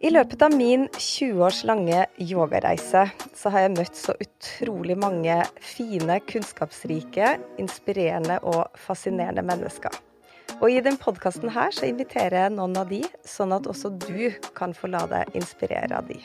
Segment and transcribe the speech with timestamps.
[0.00, 3.02] I løpet av min 20 års lange yogareise
[3.36, 9.92] så har jeg møtt så utrolig mange fine, kunnskapsrike, inspirerende og fascinerende mennesker.
[10.62, 11.52] Og i den podkasten
[11.84, 16.08] inviterer jeg noen av de, sånn at også du kan få la deg inspirere av
[16.08, 16.16] de.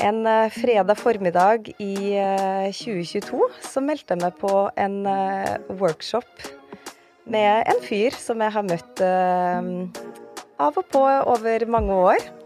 [0.00, 2.16] En eh, fredag formiddag i
[2.72, 6.48] 2022 eh, så meldte jeg meg på en eh, workshop
[7.28, 9.04] med en fyr som jeg har møtt
[10.58, 12.37] av og på over mange år.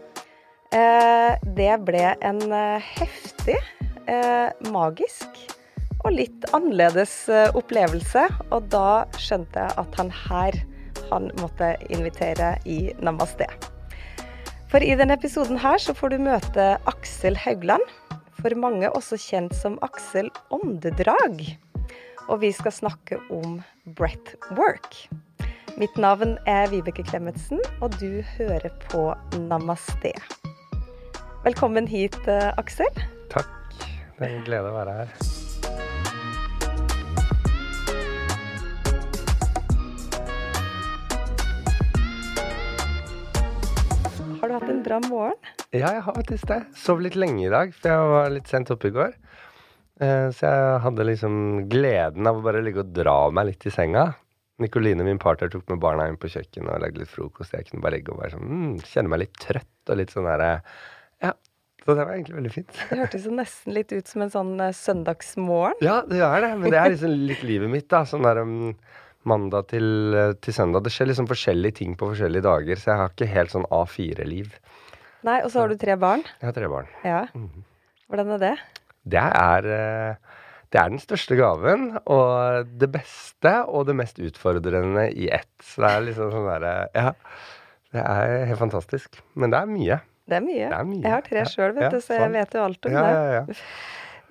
[0.73, 3.59] Eh, det ble en eh, heftig,
[4.09, 5.43] eh, magisk
[6.03, 7.13] og litt annerledes
[7.53, 8.25] opplevelse.
[8.49, 10.57] Og da skjønte jeg at han her,
[11.11, 13.47] han måtte invitere i Namaste.
[14.71, 17.85] For i denne episoden her så får du møte Aksel Haugland.
[18.41, 21.45] For mange også kjent som Aksel Åndedrag.
[22.33, 23.61] Og vi skal snakke om
[23.95, 25.05] breathwork.
[25.77, 29.11] Mitt navn er Vibeke Klemetsen, og du hører på
[29.47, 30.17] Namaste.
[31.43, 32.87] Velkommen hit, eh, Aksel.
[33.27, 33.49] Takk.
[34.15, 35.09] Det er en glede å være her.
[44.39, 45.35] Har du hatt en bra morgen?
[45.75, 46.61] Ja, jeg har faktisk det.
[46.79, 49.11] Sov litt lenge i dag, for jeg var litt sent oppe i går.
[49.99, 53.75] Eh, så jeg hadde liksom gleden av å bare ligge og dra meg litt i
[53.81, 54.13] senga.
[54.63, 57.51] Nikoline, min partner, tok med barna inn på kjøkkenet og lagde litt frokost.
[57.51, 60.31] Jeg kunne bare ligge og være sånn mm, Kjenne meg litt trøtt og litt sånn
[60.31, 60.53] derre
[61.83, 62.75] så det var egentlig veldig fint.
[62.89, 65.81] Det hørtes nesten litt ut som en sånn uh, søndagsmorgen.
[65.83, 66.51] Ja, det gjør det.
[66.61, 68.05] Men det er liksom litt livet mitt, da.
[68.07, 68.53] Sånn der um,
[69.27, 70.85] mandag til, uh, til, søndag.
[70.85, 74.55] Det skjer liksom forskjellige ting på forskjellige dager, så jeg har ikke helt sånn A4-liv.
[75.27, 76.23] Nei, og så har du tre barn?
[76.39, 76.87] Jeg har tre barn.
[77.03, 77.25] Ja.
[77.35, 77.67] Mm.
[78.11, 78.55] Hvordan er det?
[79.11, 80.39] Det er uh,
[80.73, 85.51] det er den største gaven, og det beste og det mest utfordrende i ett.
[85.61, 87.11] Så det er liksom sånn derre Ja.
[87.93, 89.19] Det er helt fantastisk.
[89.37, 89.99] Men det er mye.
[90.29, 90.67] Det er mye.
[90.67, 91.01] Det er mye.
[91.03, 93.57] Jeg har tre sjøl, vet du, så jeg vet jo alt om det.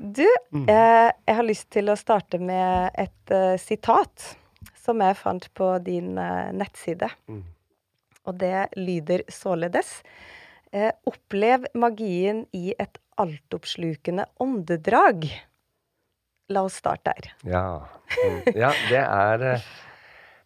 [0.02, 0.64] Du, mm.
[0.72, 4.32] eh, jeg har lyst til å starte med et uh, sitat
[4.82, 7.10] som jeg fant på din uh, nettside.
[7.30, 7.44] Mm.
[8.26, 10.00] Og det lyder således
[10.72, 15.26] eh, Opplev magien i et altoppslukende åndedrag.
[16.54, 17.32] La oss starte der.
[17.50, 17.64] Ja.
[18.14, 18.38] Mm.
[18.62, 19.46] ja det er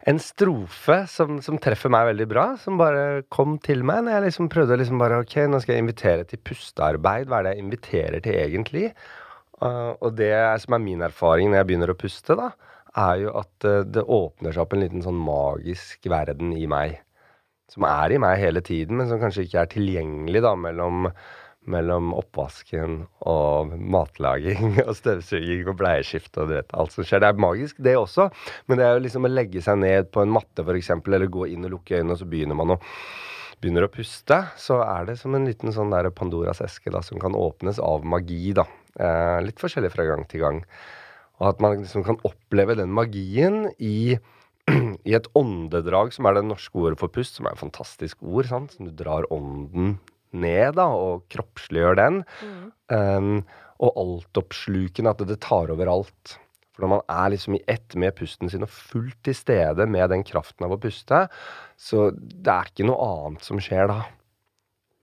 [0.07, 4.25] en strofe som, som, treffer meg veldig bra, som bare kom til meg når jeg
[4.27, 7.27] liksom prøvde å liksom bare Ok, nå skal jeg invitere til pustearbeid.
[7.27, 8.91] Hva er det jeg inviterer til egentlig?
[9.59, 10.31] Uh, og det
[10.63, 12.51] som er min erfaring når jeg begynner å puste, da,
[12.97, 17.01] er jo at uh, det åpner seg opp en liten sånn magisk verden i meg.
[17.67, 21.09] Som er i meg hele tiden, men som kanskje ikke er tilgjengelig da mellom
[21.71, 27.23] mellom oppvasken og matlaging og støvsuging og bleieskift og du vet, alt som skjer.
[27.23, 28.29] Det er magisk, det også,
[28.67, 31.49] men det er jo liksom å legge seg ned på en matte f.eks., eller gå
[31.51, 32.81] inn og lukke øynene, og så begynner man å
[33.57, 37.17] begynner å puste, så er det som en liten sånn der Pandoras eske da, som
[37.21, 38.53] kan åpnes av magi.
[38.53, 38.67] da.
[38.97, 40.59] Eh, litt forskjellig fra gang til gang.
[41.41, 44.17] Og at man liksom kan oppleve den magien i,
[45.09, 48.49] i et åndedrag, som er det norske ordet for pust, som er et fantastisk ord.
[48.49, 48.77] sant?
[48.77, 49.97] Som du drar ånden
[50.35, 52.19] ned da, og kroppsliggjør den.
[52.41, 52.67] Mm.
[52.91, 53.31] Um,
[53.77, 56.37] og altoppslukende, at det tar over alt.
[56.77, 60.11] For når man er liksom i ett med pusten sin og fullt til stede med
[60.13, 61.23] den kraften av å puste,
[61.73, 64.03] så det er ikke noe annet som skjer da.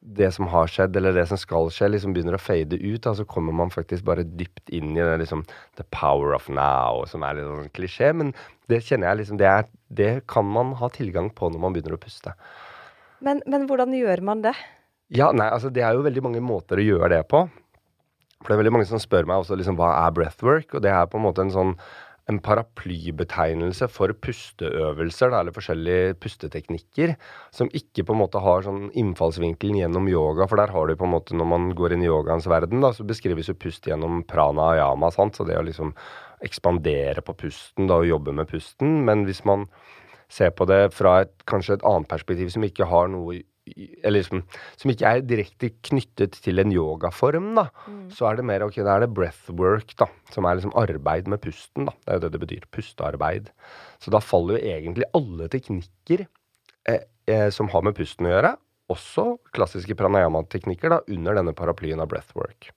[0.04, 3.00] Det som har skjedd, eller det som skal skje, liksom begynner å fade ut.
[3.06, 5.46] Da, så kommer man faktisk bare dypt inn i det liksom
[5.80, 8.12] The power of now, som er litt sånn klisjé.
[8.12, 8.34] Men
[8.70, 11.96] det kjenner jeg liksom det, er, det kan man ha tilgang på når man begynner
[11.96, 12.36] å puste.
[13.24, 14.54] Men, men hvordan gjør man det?
[15.12, 17.44] Ja, nei, altså Det er jo veldig mange måter å gjøre det på.
[18.40, 20.92] For det er veldig mange som spør meg også liksom, hva er breathwork, og det
[20.92, 21.76] er på en måte en sånn
[22.30, 27.12] en paraplybetegnelse for pusteøvelser, da, eller forskjellige pusteteknikker,
[27.52, 30.46] som ikke på en måte har sånn innfallsvinkelen gjennom yoga.
[30.48, 32.94] For der har du på en måte, når man går inn i yogaens verden, da,
[32.96, 35.12] så beskrives jo pust gjennom prana pranayama.
[35.12, 35.36] Sant?
[35.36, 35.92] Så det å liksom
[36.44, 39.02] ekspandere på pusten da, og jobbe med pusten.
[39.04, 39.68] Men hvis man
[40.32, 44.42] ser på det fra et, kanskje et annet perspektiv som ikke har noe liksom,
[44.76, 48.06] som ikke er direkte knyttet til en yogaform, da, mm.
[48.14, 51.42] så er det mer ok, da er det breathwork, da, som er liksom arbeid med
[51.44, 51.88] pusten.
[51.88, 52.68] da, Det er jo det det betyr.
[52.74, 53.50] Pustearbeid.
[54.02, 56.26] Så da faller jo egentlig alle teknikker
[56.88, 58.54] eh, eh, som har med pusten å gjøre,
[58.92, 62.68] også klassiske pranayama-teknikker, da, under denne paraplyen av breathwork.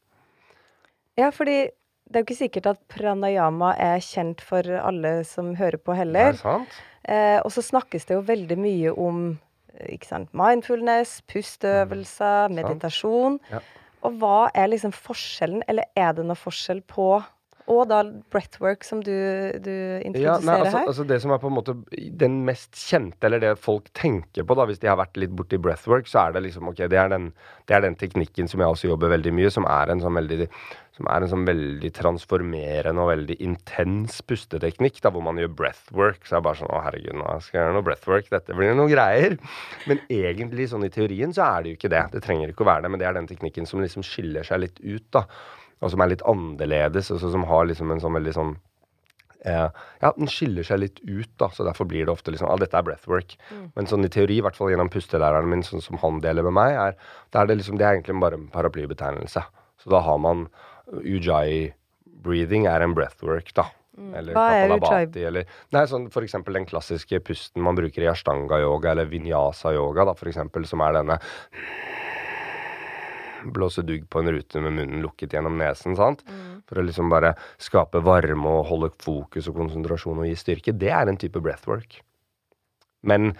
[1.17, 1.65] Ja, fordi
[2.07, 6.31] det er jo ikke sikkert at pranayama er kjent for alle som hører på heller.
[6.31, 6.77] Det er sant.
[7.07, 9.27] Eh, og så snakkes det jo veldig mye om
[9.85, 12.59] ikke sant, mindfulness, pusteøvelser, mm.
[12.61, 13.39] meditasjon.
[13.51, 13.61] Ja.
[14.05, 17.17] Og hva er liksom forskjellen, eller er det noe forskjell på
[17.67, 17.99] og da
[18.31, 19.11] breathwork, som du,
[19.59, 19.73] du
[20.07, 20.87] introduserer ja, nei, altså, her.
[20.87, 21.75] altså Det som er på en måte
[22.21, 25.59] den mest kjente, eller det folk tenker på da, hvis de har vært litt borti
[25.59, 27.33] breathwork, så er det liksom ok, det er, den,
[27.67, 30.47] det er den teknikken som jeg også jobber veldig mye, som er en sånn veldig
[30.97, 36.23] som er en sånn veldig transformerende og veldig intens pusteteknikk, da, hvor man gjør breathwork.
[36.25, 38.31] Så er det bare sånn Å, herregud, nå skal jeg gjøre noe breathwork.
[38.33, 39.37] Dette blir noe greier.
[39.85, 42.01] Men egentlig, sånn i teorien, så er det jo ikke det.
[42.15, 44.65] Det trenger ikke å være det, men det er den teknikken som liksom skiller seg
[44.65, 45.27] litt ut, da
[45.81, 48.55] og som er litt annerledes, og som har liksom en sånn veldig sånn
[49.45, 49.67] eh,
[50.01, 52.77] Ja, den skiller seg litt ut, da, så derfor blir det ofte liksom ah, dette
[52.77, 53.37] er breathwork.
[53.51, 53.67] Mm.
[53.77, 56.57] Men sånn i teori, i hvert fall gjennom pustelæreren min, sånn som han deler med
[56.57, 56.97] meg, er,
[57.33, 59.45] det er det liksom, det er egentlig bare en paraplybetegnelse.
[59.77, 60.47] Så da har man
[61.03, 61.73] ujai
[62.25, 63.69] breathing er en breathwork, da.
[63.97, 64.11] Mm.
[64.17, 65.05] Eller Hva er ujai?
[65.25, 70.17] Eller, nei, sånn for eksempel den klassiske pusten man bruker i ashtanga-yoga eller vinyasa-yoga, da,
[70.17, 71.21] for eksempel, som er denne
[73.53, 75.95] blåse dugg på en rute med munnen lukket gjennom nesen.
[75.99, 76.23] sant?
[76.27, 76.63] Mm.
[76.67, 80.75] For å liksom bare skape varme og holde fokus og konsentrasjon og gi styrke.
[80.75, 81.99] Det er en type breathwork.
[83.07, 83.31] Men,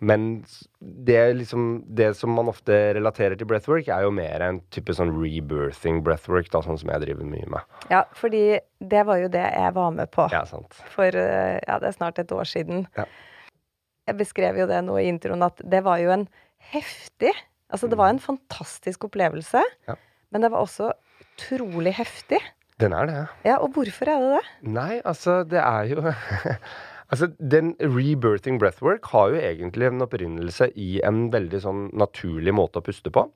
[0.00, 0.44] men
[0.80, 5.12] det, liksom, det som man ofte relaterer til breathwork, er jo mer en type sånn
[5.16, 7.82] rebirthing breathwork, da, sånn som jeg driver mye med.
[7.92, 8.46] Ja, fordi
[8.78, 10.80] det var jo det jeg var med på ja, sant.
[10.94, 12.86] for ja, det er snart et år siden.
[12.98, 13.06] Ja.
[14.08, 16.26] Jeg beskrev jo det nå i introen at det var jo en
[16.72, 17.30] heftig
[17.72, 19.96] Altså, det var en fantastisk opplevelse, ja.
[20.30, 20.92] men det var også
[21.24, 22.40] utrolig heftig.
[22.80, 23.18] Den er det.
[23.46, 24.70] Ja, Og hvorfor er det det?
[24.74, 26.02] Nei, altså, det er jo
[27.12, 32.80] Altså, den rebirthing breathwork har jo egentlig en opprinnelse i en veldig sånn naturlig måte
[32.80, 33.26] å puste på.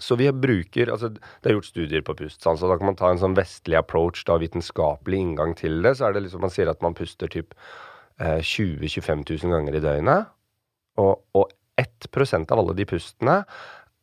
[0.00, 3.10] Så vi bruker altså Det er gjort studier på pust, så da kan man ta
[3.10, 5.96] en sånn vestlig approach, da vitenskapelig inngang til det.
[5.98, 7.56] Så er det liksom man sier at man puster typ
[8.22, 10.30] eh, 20 000-25 000 ganger i døgnet.
[11.02, 11.50] Og, og
[11.80, 13.40] 1% av alle de pustene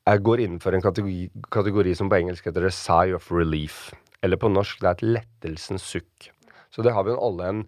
[0.08, 3.88] er, går innenfor en kategori, kategori, som på engelsk heter a sigh of relief.
[4.26, 6.32] Eller på norsk det er et lettelsens sukk.
[6.74, 7.62] Så det har vi jo alle en,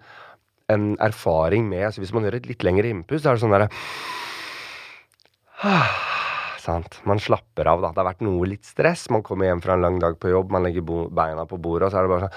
[0.72, 1.88] en erfaring med.
[1.94, 3.70] Så hvis man gjør et litt lengre innpust, så er det sånn derre
[6.60, 7.00] Sant.
[7.08, 7.94] Man slapper av, da.
[7.94, 9.08] Det har vært noe litt stress.
[9.14, 10.84] Man kommer hjem fra en lang dag på jobb, man legger
[11.16, 12.36] beina på bordet, og så er det bare sånn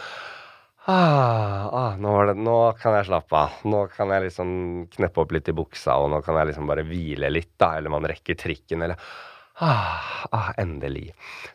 [0.84, 3.58] Ah, ah, nå, det, nå, kan jeg slappe av.
[3.70, 4.48] Nå kan jeg liksom
[4.90, 7.76] kneppe opp litt i buksa, og nå kan jeg liksom bare hvile litt, da.
[7.78, 8.98] Eller man rekker trikken, eller
[9.62, 11.12] ah, ah, endelig.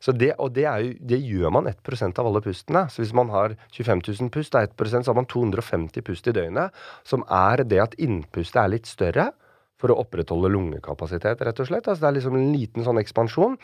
[0.08, 2.86] Det, og det, jo, det gjør man 1% av alle pustene.
[2.94, 6.36] Så hvis man har 25 000 pust, da 1 så har man 250 pust i
[6.38, 6.80] døgnet.
[7.04, 9.34] Som er det at innpustet er litt større
[9.78, 11.92] for å opprettholde lungekapasitet, rett og slett.
[11.92, 13.60] Altså det er liksom en liten sånn ekspansjon.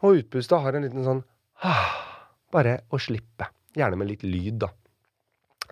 [0.00, 1.22] Og utpustet har en liten sånn
[1.60, 1.92] ah,
[2.56, 3.50] Bare å slippe.
[3.76, 4.70] Gjerne med litt lyd, da.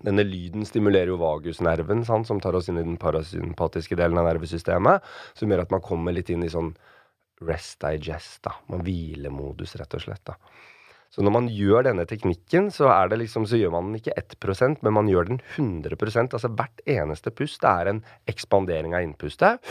[0.05, 4.29] Denne lyden stimulerer jo vagusnerven, sant, som tar oss inn i den parasympatiske delen av
[4.29, 5.07] nervesystemet.
[5.39, 6.75] Som gjør at man kommer litt inn i sånn
[7.47, 8.57] rest digest, da.
[8.73, 10.25] Man hvilemodus, rett og slett.
[10.29, 10.37] da.
[11.15, 14.17] Så når man gjør denne teknikken, så, er det liksom, så gjør man den ikke
[14.19, 19.63] 1 men man gjør den 100% Altså hvert eneste pust er en ekspandering av innpustet.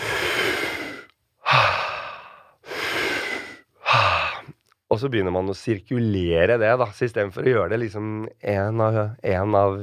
[4.94, 6.88] Og så begynner man å sirkulere det, da.
[6.94, 9.80] Så istedenfor å gjøre det liksom én av, en av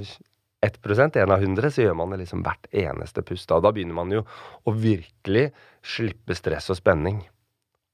[0.60, 3.50] 1% 1 av 100, så gjør man det liksom hvert eneste pust.
[3.50, 4.22] Og da begynner man jo
[4.68, 5.48] å virkelig
[5.82, 7.22] slippe stress og spenning.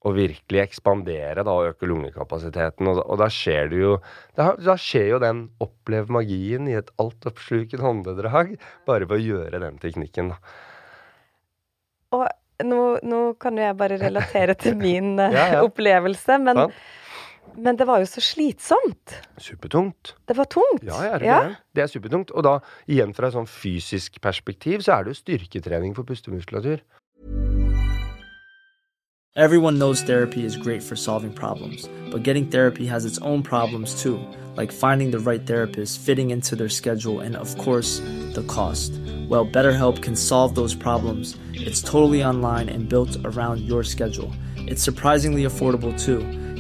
[0.07, 2.91] Og virkelig ekspandere da, og øke lungekapasiteten.
[2.91, 3.95] Og, og da skjer det jo
[4.37, 9.63] da, da, skjer jo den opplev magien i et altoppslukende håndedrag, bare ved å gjøre
[9.65, 10.59] den teknikken, da.
[12.15, 12.29] Og
[12.67, 15.65] nå, nå kan jo jeg bare relatere til min ja, ja.
[15.67, 16.79] opplevelse, men sånn.
[17.55, 19.15] Men det var jo så slitsomt.
[19.39, 20.15] Supertungt.
[20.29, 20.85] Det var tungt.
[20.85, 21.55] Ja, er det, ja.
[21.75, 22.31] det er supertungt.
[22.31, 26.83] Og da, igjen fra et sånn fysisk perspektiv, så er det jo styrketrening for pustemuskulatur.
[29.37, 34.01] Everyone knows therapy is great for solving problems, but getting therapy has its own problems
[34.01, 34.19] too,
[34.57, 38.01] like finding the right therapist, fitting into their schedule, and of course,
[38.33, 38.93] the cost.
[39.29, 41.37] Well, BetterHelp can solve those problems.
[41.53, 44.33] It's totally online and built around your schedule.
[44.57, 46.21] It's surprisingly affordable too.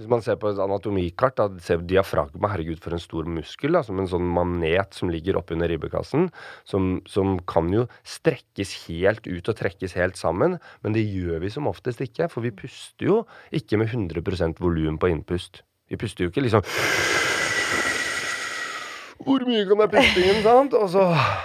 [0.00, 3.74] Hvis man ser på et anatomikart, da ser vi diafragma, herregud for en stor muskel,
[3.76, 6.30] da, som en sånn manet som ligger oppunder ribbekassen,
[6.64, 11.52] som, som, kan jo strekkes helt ut og trekkes helt sammen, men det gjør vi
[11.52, 13.18] som oftest ikke, for vi puster jo
[13.52, 15.60] ikke med 100 volum på innpust.
[15.92, 16.64] Vi puster jo ikke liksom
[19.20, 20.74] Hvor mye kan jeg puste inn, sant?
[20.76, 21.02] Og så,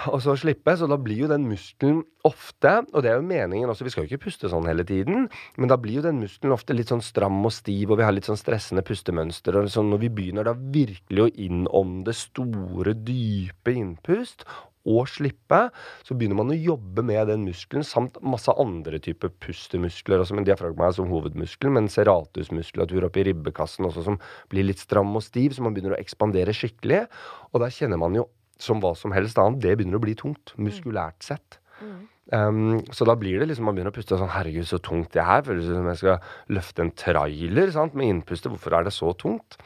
[0.08, 0.72] og så slippe.
[0.80, 4.06] Så da blir jo den muskelen ofte Og det er jo meningen også, vi skal
[4.06, 5.28] jo ikke puste sånn hele tiden,
[5.60, 8.16] men da blir jo den muskelen ofte litt sånn stram og stiv, og vi har
[8.16, 9.60] litt sånn stressende pustemønster.
[9.60, 14.42] Og sånn, når vi begynner da virkelig å innom det store, dype innpust,
[14.86, 15.60] og slippe,
[16.06, 20.22] så begynner man å jobbe med den muskelen samt masse andre typer pustemuskler.
[20.22, 24.20] Også, men Diafragma er som hovedmuskel, men serratusmuskulatur oppi ribbekassen også som
[24.52, 27.04] blir litt stram og stiv, så man begynner å ekspandere skikkelig.
[27.52, 28.28] Og der kjenner man jo
[28.62, 31.58] som hva som helst annet, det begynner å bli tungt, muskulært sett.
[31.82, 32.04] Mm.
[32.32, 35.26] Um, så da blir det liksom man begynner å puste sånn Herregud, så tungt det
[35.26, 35.44] her.
[35.46, 38.50] Føles som jeg skal løfte en trailer sant, med innpustet.
[38.54, 39.58] Hvorfor er det så tungt?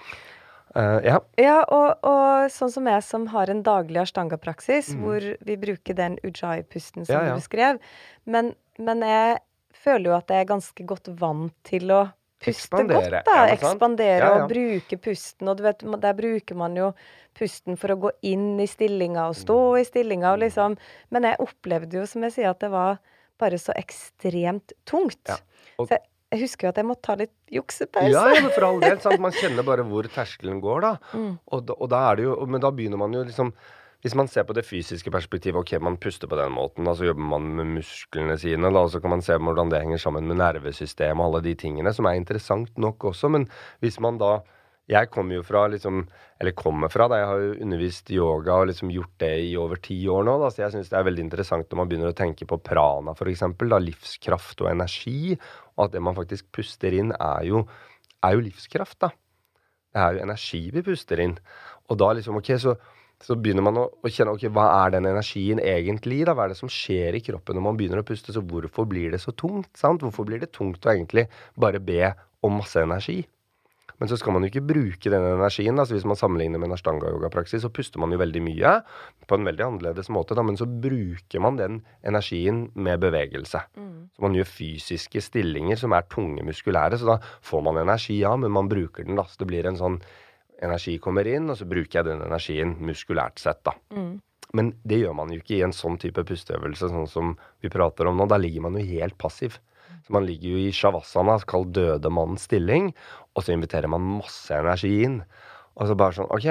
[0.76, 1.18] Uh, ja.
[1.40, 5.02] ja og, og, sånn som jeg som har en daglig ashtanga-praksis, mm.
[5.02, 7.34] hvor vi bruker den ujai-pusten som ja, ja.
[7.34, 7.80] du beskrev,
[8.30, 9.40] men, men, jeg
[9.74, 12.04] føler jo at jeg er ganske godt vant til å
[12.40, 13.20] puste Expandere.
[13.20, 13.26] godt.
[13.26, 15.48] da, Ekspandere og bruke pusten.
[15.50, 16.90] Og du vet, der bruker man jo
[17.36, 19.80] pusten for å gå inn i stillinga og stå mm.
[19.80, 20.76] i stillinga og liksom
[21.14, 23.00] Men jeg opplevde jo, som jeg sier, at det var
[23.40, 25.22] bare så ekstremt tungt.
[25.76, 28.12] Og, så jeg, jeg husker jo at jeg måtte ta litt juksepause.
[28.14, 28.96] Ja, ja, men for all del.
[29.02, 29.18] Sant?
[29.22, 30.92] Man kjenner bare hvor terskelen går, da.
[31.10, 31.32] Mm.
[31.50, 33.52] Og, da, og da er det jo Men da begynner man jo liksom
[34.00, 37.04] hvis man ser på det fysiske perspektivet, ok, man puster på den måten, da, så
[37.10, 40.24] jobber man med musklene sine, da, og så kan man se hvordan det henger sammen
[40.30, 43.28] med nervesystemet og alle de tingene, som er interessant nok også.
[43.28, 43.44] Men
[43.84, 44.38] hvis man da
[44.90, 46.02] jeg kommer jo fra liksom
[46.40, 49.76] Eller kommer fra, da jeg har jo undervist yoga og liksom gjort det i over
[49.84, 50.38] ti år nå.
[50.40, 53.12] Da, så jeg syns det er veldig interessant når man begynner å tenke på prana,
[53.12, 53.44] f.eks.
[53.84, 55.34] Livskraft og energi.
[55.76, 57.66] Og at det man faktisk puster inn, er jo,
[58.24, 59.12] er jo livskraft, da.
[59.92, 61.36] Det er jo energi vi puster inn.
[61.92, 62.78] Og da liksom, ok, så
[63.20, 66.22] så begynner man å, kjenne ok, hva er den energien egentlig?
[66.24, 66.32] da?
[66.32, 68.32] Hva er det som skjer i kroppen når man begynner å puste?
[68.32, 69.68] Så hvorfor blir det så tungt?
[69.76, 70.00] sant?
[70.00, 71.26] Hvorfor blir det tungt å egentlig
[71.60, 73.20] bare be om masse energi?
[74.00, 75.78] Men så skal man jo ikke bruke den energien.
[75.78, 78.72] altså Hvis man sammenligner med en ashtanga-yogapraksis, så puster man jo veldig mye
[79.28, 80.36] på en veldig annerledes måte.
[80.38, 83.60] Da, men så bruker man den energien med bevegelse.
[83.76, 84.08] Mm.
[84.16, 86.96] Så man gjør fysiske stillinger som er tunge muskulære.
[86.96, 89.20] Så da får man energi, ja, men man bruker den.
[89.20, 90.00] da, så Det blir en sånn
[90.60, 93.62] energi kommer inn, og så bruker jeg den energien muskulært sett.
[93.64, 93.76] da.
[93.92, 94.20] Mm.
[94.56, 98.08] Men det gjør man jo ikke i en sånn type pusteøvelse sånn som vi prater
[98.10, 98.26] om nå.
[98.26, 99.60] Da ligger man jo helt passiv.
[100.10, 102.90] Man ligger jo i shavasana, kalt døde mannens stilling,
[103.34, 105.20] og så inviterer man masse energi inn.
[105.78, 106.48] Og så bare sånn OK,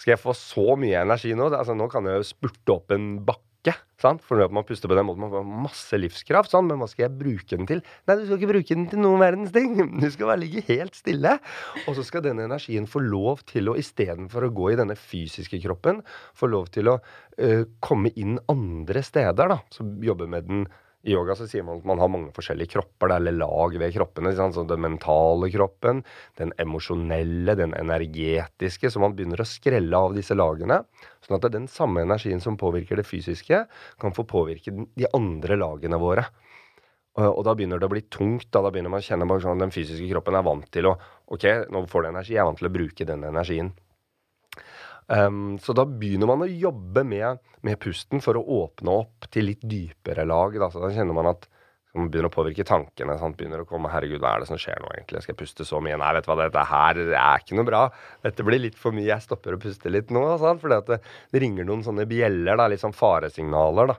[0.00, 1.50] skal jeg få så mye energi nå?
[1.50, 3.42] Altså, nå kan jeg jo spurte opp en bakke.
[3.98, 4.20] Sant?
[4.22, 6.52] For når man puster på den måten, man får masse livskraft.
[6.52, 6.68] Sant?
[6.68, 7.80] men hva skal jeg bruke den til?
[8.06, 9.74] Nei, du skal ikke bruke den til noen verdens ting.
[10.02, 11.36] Du skal bare ligge helt stille.
[11.86, 15.62] Og så skal denne energien få lov til å, istedenfor å gå i denne fysiske
[15.64, 16.02] kroppen,
[16.36, 19.62] få lov til å øh, komme inn andre steder, da.
[19.74, 20.66] Som jobber med den
[21.06, 24.32] i yoga så sier man at man har mange forskjellige kropper, eller lag ved kroppene.
[24.34, 26.02] Så den mentale kroppen,
[26.40, 28.90] den emosjonelle, den energetiske.
[28.90, 30.80] Så man begynner å skrelle av disse lagene.
[31.22, 33.62] Sånn at den samme energien som påvirker det fysiske,
[34.02, 36.26] kan få påvirke de andre lagene våre.
[37.16, 38.50] Og da begynner det å bli tungt.
[38.50, 40.98] Da, da begynner man å kjenne at sånn, den fysiske kroppen er vant til å
[41.26, 41.42] Ok,
[41.74, 42.34] nå får du energi.
[42.34, 43.72] Jeg er vant til å bruke den energien.
[45.06, 49.46] Um, så da begynner man å jobbe med, med, pusten for å åpne opp til
[49.52, 50.56] litt dypere lag.
[50.58, 51.46] Da, da kjenner man at
[51.96, 53.16] man begynner å påvirke tankene.
[53.20, 53.38] Sant?
[53.38, 55.22] Begynner å komme 'Herregud, hva er det som skjer nå, egentlig?
[55.22, 57.82] Skal jeg puste så mye?' Nei, vet du hva, dette her er ikke noe bra.
[58.26, 59.08] Dette blir litt for mye.
[59.08, 60.24] Jeg stopper å puste litt nå.
[60.42, 60.60] Sant?
[60.60, 63.94] Fordi det ringer noen sånne bjeller, da, litt sånn faresignaler.
[63.94, 63.96] da.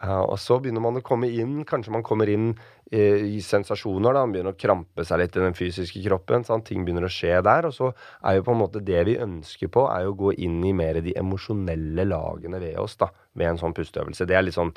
[0.00, 2.54] Og så begynner man å komme inn, kanskje man kommer inn
[2.88, 3.02] i,
[3.36, 4.14] i sensasjoner.
[4.16, 6.46] da, Man begynner å krampe seg litt i den fysiske kroppen.
[6.48, 6.64] Sant?
[6.70, 7.68] Ting begynner å skje der.
[7.68, 7.90] Og så
[8.24, 10.72] er jo på en måte det vi ønsker på, er jo å gå inn i
[10.76, 14.28] mer de emosjonelle lagene ved oss da, med en sånn pusteøvelse.
[14.28, 14.72] Det er litt sånn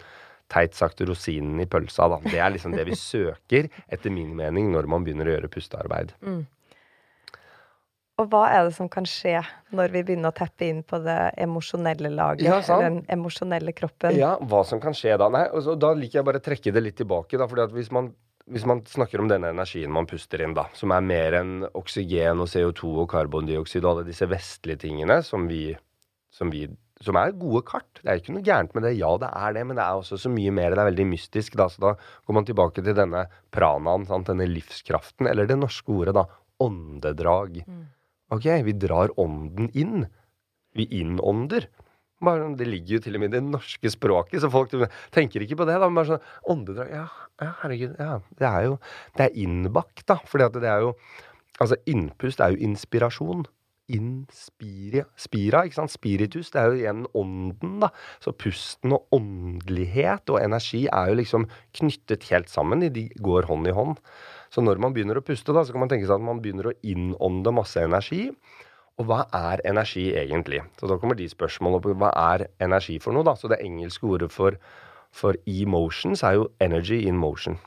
[0.52, 2.10] teit sagt rosinen i pølsa.
[2.12, 2.20] da.
[2.26, 6.14] Det er liksom det vi søker, etter min mening, når man begynner å gjøre pustearbeid.
[6.20, 6.44] Mm.
[8.22, 9.40] Og hva er det som kan skje
[9.74, 12.46] når vi begynner å teppe inn på det emosjonelle laget?
[12.46, 14.14] Ja, eller den emosjonelle kroppen?
[14.20, 15.32] Ja, hva som kan skje da?
[15.34, 17.40] Nei, altså, Da liker jeg bare å trekke det litt tilbake.
[17.42, 18.12] da, fordi at hvis man,
[18.54, 22.44] hvis man snakker om denne energien man puster inn, da, som er mer enn oksygen
[22.44, 25.72] og CO2 og karbondioksid og alle disse vestlige tingene som vi,
[26.30, 26.68] som vi
[27.04, 28.00] som er gode kart.
[28.00, 28.94] Det er ikke noe gærent med det.
[28.96, 30.72] Ja, det er det, men det er også så mye mer.
[30.72, 31.58] Det er veldig mystisk.
[31.60, 34.30] Da, så da går man tilbake til denne pranaen, sant?
[34.30, 36.28] denne livskraften, eller det norske ordet, da,
[36.64, 37.60] åndedrag.
[37.68, 37.84] Mm.
[38.34, 40.06] Ok, vi drar ånden inn.
[40.74, 41.68] Vi innånder.
[42.58, 44.72] Det ligger jo til og med i det norske språket, så folk
[45.12, 45.76] tenker ikke på det.
[45.76, 47.08] da, men bare sånn, Åndedrag Ja,
[47.44, 47.98] ja herregud.
[48.00, 48.78] ja, Det er jo
[49.18, 50.16] det er innbakt, da.
[50.24, 50.96] fordi at det er jo
[51.62, 53.44] Altså, innpust er jo inspirasjon.
[53.94, 55.92] Inspiria Spira, ikke sant?
[55.92, 56.50] Spiritus.
[56.50, 57.90] Det er jo igjen ånden, da.
[58.24, 61.46] Så pusten og åndelighet og energi er jo liksom
[61.78, 62.82] knyttet helt sammen.
[62.94, 64.00] De går hånd i hånd.
[64.54, 66.70] Så når man begynner å puste, da, så kan man tenke seg at man begynner
[66.70, 68.28] å innånde masse energi.
[69.02, 70.62] Og hva er energi egentlig?
[70.78, 73.34] Så da kommer de spørsmålene på Hva er energi for noe, da?
[73.34, 74.60] Så det engelske ordet for,
[75.10, 77.58] for emotions er jo energy in motion.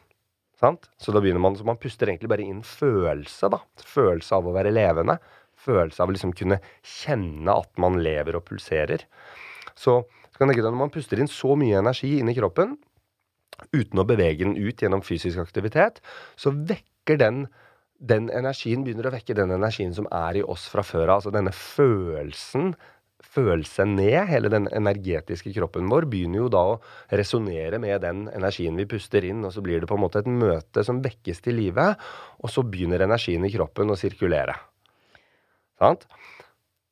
[0.63, 0.87] Sant?
[1.03, 3.61] Så da begynner man, så man puster egentlig bare inn følelse, da.
[3.83, 5.19] Følelse av å være levende.
[5.67, 9.03] Følelse av å liksom kunne kjenne at man lever og pulserer.
[9.75, 12.37] Så, så kan jeg tenke deg, når man puster inn så mye energi inn i
[12.39, 12.79] kroppen,
[13.73, 16.03] uten å bevege den ut gjennom fysisk aktivitet,
[16.37, 17.47] så vekker den
[17.97, 21.15] den energien begynner å vekke den energien som er i oss fra før av.
[21.23, 22.75] Altså denne følelsen
[23.37, 24.19] følelse ned.
[24.31, 26.79] Hele den energetiske kroppen vår begynner jo da å
[27.21, 30.31] resonnere med den energien vi puster inn, og så blir det på en måte et
[30.31, 31.91] møte som vekkes til live,
[32.43, 34.57] og så begynner energien i kroppen å sirkulere.
[35.81, 36.07] Sant?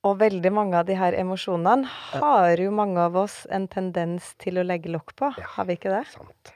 [0.05, 4.61] Og veldig mange av de her emosjonene har jo mange av oss en tendens til
[4.61, 5.31] å legge lokk på.
[5.41, 6.05] Ja, har vi ikke det?
[6.13, 6.53] Sant.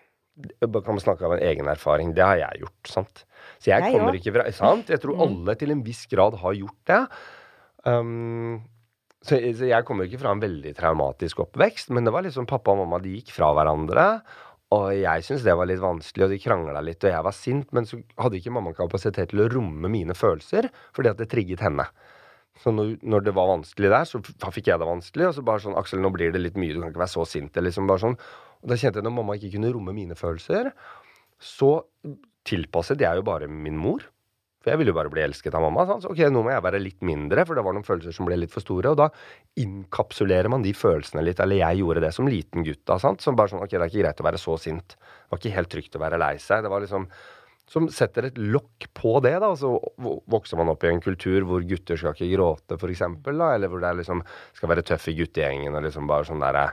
[0.61, 2.12] Kan man snakke av en egen erfaring.
[2.14, 2.90] Det har jeg gjort.
[2.93, 3.23] sant?
[3.59, 4.21] Så jeg, jeg kommer også.
[4.21, 4.90] ikke fra Sant?
[4.93, 5.23] Jeg tror mm.
[5.25, 7.00] alle til en viss grad har gjort det.
[7.88, 8.61] Um,
[9.19, 12.75] så, så, jeg kommer ikke fra en veldig traumatisk oppvekst, men det var liksom pappa
[12.75, 14.07] og mamma de gikk fra hverandre.
[14.76, 17.73] Og jeg syntes det var litt vanskelig, og de krangla litt, og jeg var sint.
[17.75, 21.64] Men så hadde ikke mamma kapasitet til å romme mine følelser, fordi at det trigget
[21.64, 21.88] henne.
[22.58, 25.28] Så når, når, det var vanskelig der, så fikk jeg det vanskelig.
[25.28, 27.26] Og så bare sånn 'Aksel, nå blir det litt mye, du kan ikke være så
[27.28, 28.18] sint.' Liksom sånn.
[28.62, 30.72] Og da kjente jeg når mamma ikke kunne romme mine følelser,
[31.38, 31.72] så
[32.48, 34.02] tilpasset jeg jo bare min mor.
[34.58, 35.84] For jeg ville jo bare bli elsket av mamma.
[36.02, 38.40] Så ok, nå må jeg være litt mindre, for det var noen følelser som ble
[38.40, 38.90] litt for store.
[38.90, 39.06] Og da
[39.62, 41.38] inkapsulerer man de følelsene litt.
[41.44, 42.82] Eller jeg gjorde det som liten gutt.
[42.90, 43.22] da, sant?
[43.22, 44.98] Som bare sånn Ok, det er ikke greit å være så sint.
[44.98, 46.66] Det var ikke helt trygt å være lei seg.
[46.66, 47.06] Det var liksom
[47.68, 49.37] som setter et lokk på det.
[49.42, 49.75] da, Så
[50.30, 53.04] vokser man opp i en kultur hvor gutter skal ikke gråte, f.eks.
[53.28, 54.22] Eller hvor det liksom
[54.56, 56.70] skal være tøff i guttegjengen og liksom bare sånn derre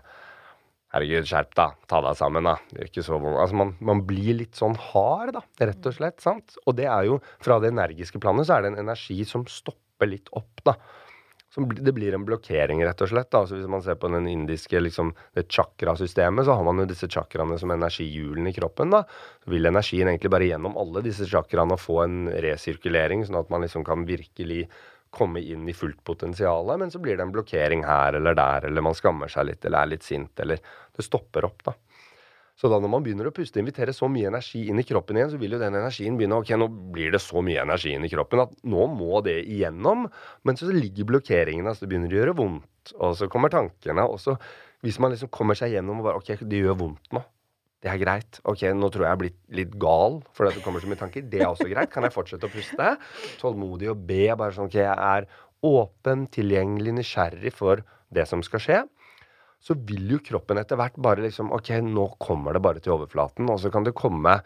[0.95, 1.71] Herregud, skjerp deg.
[1.91, 2.53] Ta deg sammen, da.
[2.71, 6.21] Det er ikke så Altså, man, man, blir litt sånn hard, da, rett og slett.
[6.23, 6.55] sant?
[6.63, 10.07] Og det er jo, fra det energiske planet, så er det en energi som stopper
[10.07, 10.77] litt opp, da.
[11.55, 13.31] Som, det blir en blokkering, rett og slett.
[13.37, 17.07] altså Hvis man ser på den indiske liksom, det chakrasystemet, så har man jo disse
[17.07, 18.91] chakraene som energihjulene i kroppen.
[18.91, 19.05] da,
[19.43, 23.63] Så vil energien egentlig bare gjennom alle disse chakraene få en resirkulering, sånn at man
[23.63, 24.65] liksom kan virkelig
[25.15, 28.83] komme inn i fullt potensial, men så blir det en blokkering her eller der, eller
[28.83, 31.75] man skammer seg litt eller er litt sint, eller det stopper opp, da.
[32.55, 35.33] Så da når man begynner å puste, invitere så mye energi inn i kroppen igjen,
[35.33, 38.11] så vil jo den energien begynne Ok, nå blir det så mye energi inn i
[38.11, 40.05] kroppen at nå må det igjennom.
[40.47, 42.93] Men så ligger blokkeringene, altså det begynner å gjøre vondt.
[42.95, 44.07] Og så kommer tankene.
[44.07, 44.37] Og så,
[44.85, 47.25] hvis man liksom kommer seg gjennom og bare Ok, det gjør vondt nå.
[47.83, 48.39] Det er greit.
[48.47, 51.27] Ok, nå tror jeg jeg er blitt litt gal fordi det kommer så mye tanker.
[51.29, 51.91] Det er også greit.
[51.93, 52.93] Kan jeg fortsette å puste?
[53.41, 54.29] Tålmodig og be.
[54.31, 55.27] Bare sånn ok, jeg er
[55.65, 57.83] åpen, tilgjengelig, nysgjerrig for
[58.15, 58.79] det som skal skje.
[59.65, 63.49] Så vil jo kroppen etter hvert bare liksom Ok, nå kommer det bare til overflaten.
[63.49, 64.39] Og så kan det komme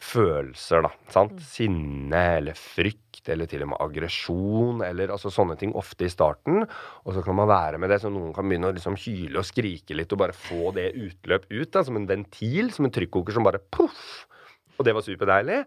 [0.00, 0.90] følelser, da.
[1.12, 1.34] sant?
[1.36, 1.44] Mm.
[1.44, 6.62] Sinne eller frykt eller til og med aggresjon eller altså sånne ting ofte i starten.
[7.04, 9.48] Og så kan man være med det, så noen kan begynne å liksom hyle og
[9.48, 11.70] skrike litt og bare få det utløp ut.
[11.74, 14.26] da, Som en ventil, som en trykkoker som bare poff!
[14.80, 15.58] Og det var superdeilig.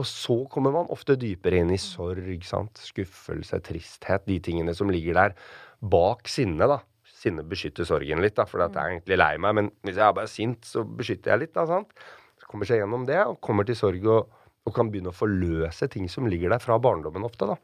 [0.00, 2.80] Og så kommer man ofte dypere inn i sorg, sant?
[2.80, 4.24] skuffelse, tristhet.
[4.24, 5.36] De tingene som ligger der
[5.82, 6.80] bak sinnet, da.
[7.22, 9.54] Sinnet beskytter sorgen litt, da, for jeg er egentlig lei meg.
[9.58, 11.68] Men hvis jeg er bare sint, så beskytter jeg litt, da.
[11.70, 11.94] sant?
[12.52, 14.32] kommer seg gjennom det og kommer til sorg og,
[14.66, 17.48] og, kan begynne å forløse ting som ligger der fra barndommen ofte.
[17.48, 17.56] da.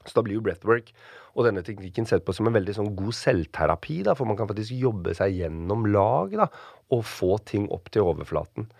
[0.00, 0.90] Så da blir jo breathwork
[1.36, 4.00] og denne teknikken sett på som en veldig sånn god selvterapi.
[4.08, 6.48] da, For man kan faktisk jobbe seg gjennom lag da,
[6.90, 8.70] og få ting opp til overflaten.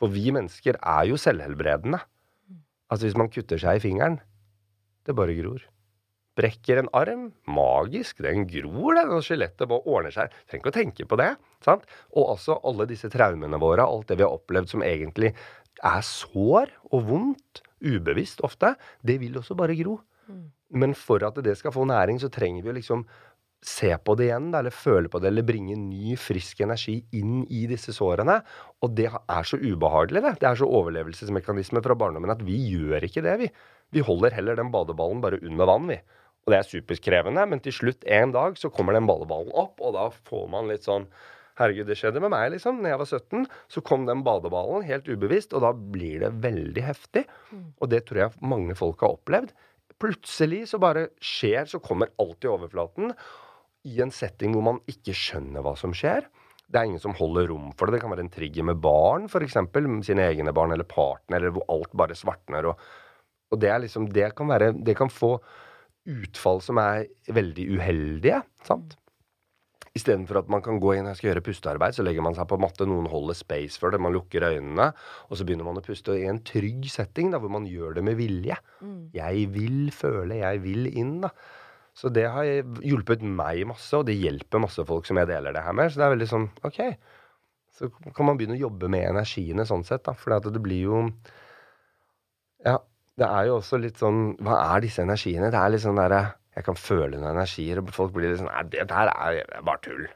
[0.00, 2.00] For vi mennesker er jo selvhelbredende.
[2.90, 4.18] Altså hvis man kutter seg i fingeren,
[5.06, 5.62] det bare gror
[6.40, 7.30] brekker en arm.
[7.50, 8.22] Magisk.
[8.24, 9.14] Den gror, den.
[9.16, 10.34] Og skjelettet bare ordner seg.
[10.48, 11.30] Trenger ikke å tenke på det.
[11.64, 11.84] sant?
[12.16, 15.34] Og altså alle disse traumene våre, alt det vi har opplevd som egentlig
[15.86, 18.74] er sår og vondt, ubevisst ofte,
[19.06, 20.00] det vil også bare gro.
[20.28, 20.48] Mm.
[20.80, 23.06] Men for at det skal få næring, så trenger vi å liksom
[23.60, 27.66] se på det igjen, eller føle på det, eller bringe ny, frisk energi inn i
[27.68, 28.38] disse sårene.
[28.80, 30.34] Og det er så ubehagelig, det.
[30.40, 33.50] Det er så overlevelsesmekanisme fra barndommen at vi gjør ikke det, vi.
[33.92, 35.98] Vi holder heller den badeballen bare under vann, vi.
[36.46, 39.94] Og det er superkrevende, men til slutt en dag så kommer den badeballen opp, og
[39.96, 41.08] da får man litt sånn
[41.60, 42.78] Herregud, det skjedde med meg, liksom.
[42.80, 43.42] Når jeg var 17,
[43.74, 47.26] så kom den badeballen helt ubevisst, og da blir det veldig heftig.
[47.50, 47.66] Mm.
[47.76, 49.52] Og det tror jeg mange folk har opplevd.
[50.00, 53.12] Plutselig så bare skjer, så kommer alt i overflaten.
[53.92, 56.30] I en setting hvor man ikke skjønner hva som skjer.
[56.70, 57.98] Det er ingen som holder rom for det.
[57.98, 59.58] Det kan være en trigger med barn, f.eks.
[60.06, 62.70] Sine egne barn eller partner, eller hvor alt bare svartner.
[62.70, 62.90] Og,
[63.50, 65.34] og det er liksom Det kan være Det kan få
[66.08, 68.42] utfall som er veldig uheldige.
[68.66, 68.96] sant?
[69.98, 72.60] Istedenfor at man kan gå inn og skal gjøre pustearbeid, så legger man seg på
[72.62, 74.92] matte, noen holder space for det, man lukker øynene,
[75.26, 78.04] og så begynner man å puste i en trygg setting da, hvor man gjør det
[78.06, 78.58] med vilje.
[78.78, 79.00] Mm.
[79.16, 81.16] Jeg vil føle, jeg vil inn.
[81.24, 81.32] da.
[81.96, 82.46] Så det har
[82.86, 85.90] hjulpet meg masse, og det hjelper masse folk som jeg deler det her med.
[85.90, 86.80] Så det er veldig sånn OK.
[87.74, 90.14] Så kan man begynne å jobbe med energiene sånn sett, da.
[90.14, 91.02] For det blir jo
[92.60, 92.76] Ja,
[93.20, 95.50] det er jo også litt sånn Hva er disse energiene?
[95.52, 96.22] Det er litt sånn derre
[96.56, 99.84] Jeg kan føle noen energier, og folk blir litt sånn Nei, det der er bare
[99.84, 100.08] tull.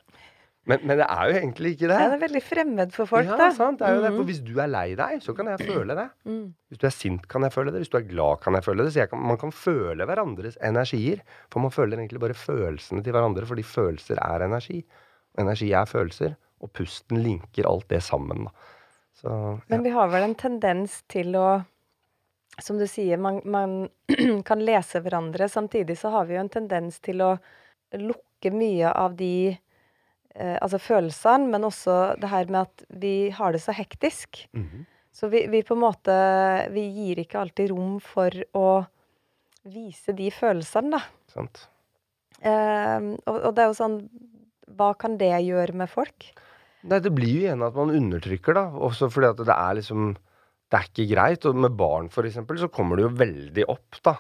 [0.64, 1.96] Men, men, det er jo egentlig ikke det.
[2.00, 3.50] Ja, det er veldig fremmed for folk, ja, da.
[3.52, 4.04] Sant, det er jo mm.
[4.06, 4.12] det.
[4.14, 6.06] For hvis du er lei deg, så kan jeg føle det.
[6.24, 6.46] Mm.
[6.72, 7.82] Hvis du er sint, kan jeg føle det.
[7.82, 8.94] Hvis du er glad, kan jeg føle det.
[8.94, 11.20] Så kan, man kan føle hverandres energier.
[11.52, 14.80] For man føler egentlig bare følelsene til hverandre, fordi følelser er energi.
[15.44, 16.32] Energi er følelser.
[16.64, 18.48] Og pusten linker alt det sammen.
[19.20, 19.54] Så, ja.
[19.68, 21.48] Men vi har vel en tendens til å
[22.62, 23.88] Som du sier, man, man
[24.48, 25.48] kan lese hverandre.
[25.50, 27.34] Samtidig så har vi jo en tendens til å
[27.94, 33.54] lukke mye av de eh, altså følelsene, men også det her med at vi har
[33.54, 34.46] det så hektisk.
[34.52, 34.84] Mm -hmm.
[35.14, 36.14] Så vi, vi, på en måte
[36.74, 38.84] Vi gir ikke alltid rom for å
[39.62, 41.00] vise de følelsene, da.
[41.32, 41.68] Sant.
[42.40, 44.00] Eh, og, og, det er jo sånn
[44.76, 46.34] Hva kan det gjøre med folk?
[46.84, 48.66] Nei, det blir jo igjen at man undertrykker, da.
[48.76, 50.16] Også fordi at det er liksom
[50.74, 51.44] Det er ikke greit.
[51.46, 54.16] Og med barn, for eksempel, så kommer det jo veldig opp, da.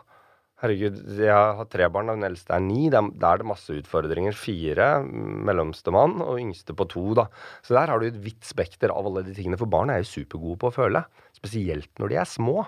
[0.62, 2.86] Herregud, jeg har tre barn, og den eldste er ni.
[2.92, 4.36] Da er det masse utfordringer.
[4.38, 7.26] Fire, mellomste mann, og yngste på to, da.
[7.66, 9.58] Så der har du et vidt spekter av alle de tingene.
[9.58, 11.02] For barn er jo supergode på å føle.
[11.34, 12.62] Spesielt når de er små.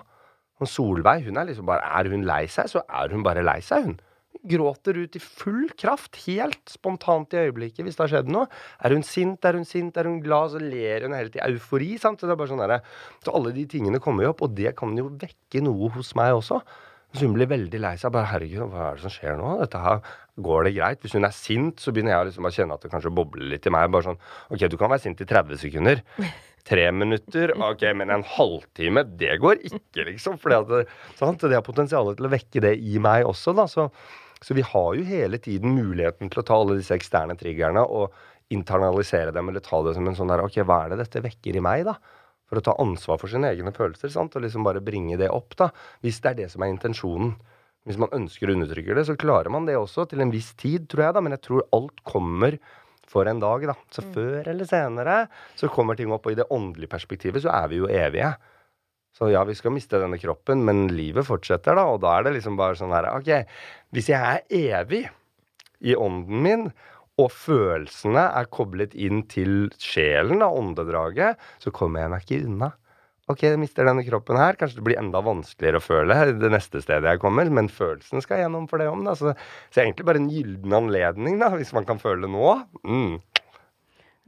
[0.57, 3.61] Og Solveig, hun er liksom bare Er hun lei seg, så er hun bare lei
[3.63, 3.97] seg, hun.
[4.47, 8.49] Gråter ut i full kraft, helt spontant i øyeblikket hvis det har skjedd noe.
[8.83, 11.95] Er hun sint, er hun sint, er hun glad, så ler hun helt i eufori.
[12.01, 12.19] sant?
[12.19, 12.83] Så det er bare sånn der,
[13.25, 16.35] så alle de tingene kommer jo opp, og det kan jo vekke noe hos meg
[16.37, 16.61] også.
[17.15, 18.11] Så hun blir veldig lei seg.
[18.11, 20.01] bare, 'Herregud, hva er det som skjer nå?' Dette her,
[20.37, 20.99] Går det greit?
[21.01, 23.65] Hvis hun er sint, så begynner jeg liksom å kjenne at det kanskje bobler litt
[23.65, 23.89] i meg.
[23.89, 24.19] bare sånn,
[24.51, 26.03] 'OK, du kan være sint i 30 sekunder.'
[26.67, 30.37] Tre minutter, ok, men en halvtime, det går ikke, liksom.
[30.37, 33.63] For det, har potensial til å vekke det i meg også, da.
[33.71, 33.89] Så,
[34.43, 38.15] så vi har jo hele tiden muligheten til å ta alle disse eksterne triggerne og
[38.53, 41.57] internalisere dem, eller ta det som en sånn der OK, hva er det dette vekker
[41.57, 41.97] i meg, da?
[42.47, 44.35] for å ta ansvar for sine egne følelser sant?
[44.37, 45.55] og liksom bare bringe det opp.
[45.59, 45.69] da,
[46.03, 47.35] Hvis det er det som er intensjonen.
[47.87, 50.89] Hvis man ønsker å undertrykke det, så klarer man det også til en viss tid,
[50.91, 51.15] tror jeg.
[51.15, 52.57] da, Men jeg tror alt kommer
[53.07, 53.67] for en dag.
[53.69, 53.75] da.
[53.91, 54.09] Så mm.
[54.15, 55.17] før eller senere
[55.55, 56.27] så kommer ting opp.
[56.27, 58.33] Og i det åndelige perspektivet så er vi jo evige.
[59.17, 61.87] Så ja, vi skal miste denne kroppen, men livet fortsetter, da.
[61.89, 63.31] Og da er det liksom bare sånn her OK,
[63.95, 65.07] hvis jeg er evig
[65.81, 66.67] i ånden min,
[67.17, 72.75] og følelsene er koblet inn til sjelen, da, åndedraget, så kommer jeg meg ikke unna.
[73.27, 74.55] Ok, jeg mister denne kroppen her.
[74.55, 78.45] Kanskje det blir enda vanskeligere å føle det neste stedet jeg kommer, men følelsen skal
[78.45, 79.01] gjennom for det om.
[79.03, 79.17] Da.
[79.19, 79.33] Så,
[79.73, 82.53] så egentlig bare en gyllen anledning, da, hvis man kan føle nå.
[82.87, 83.17] Mm.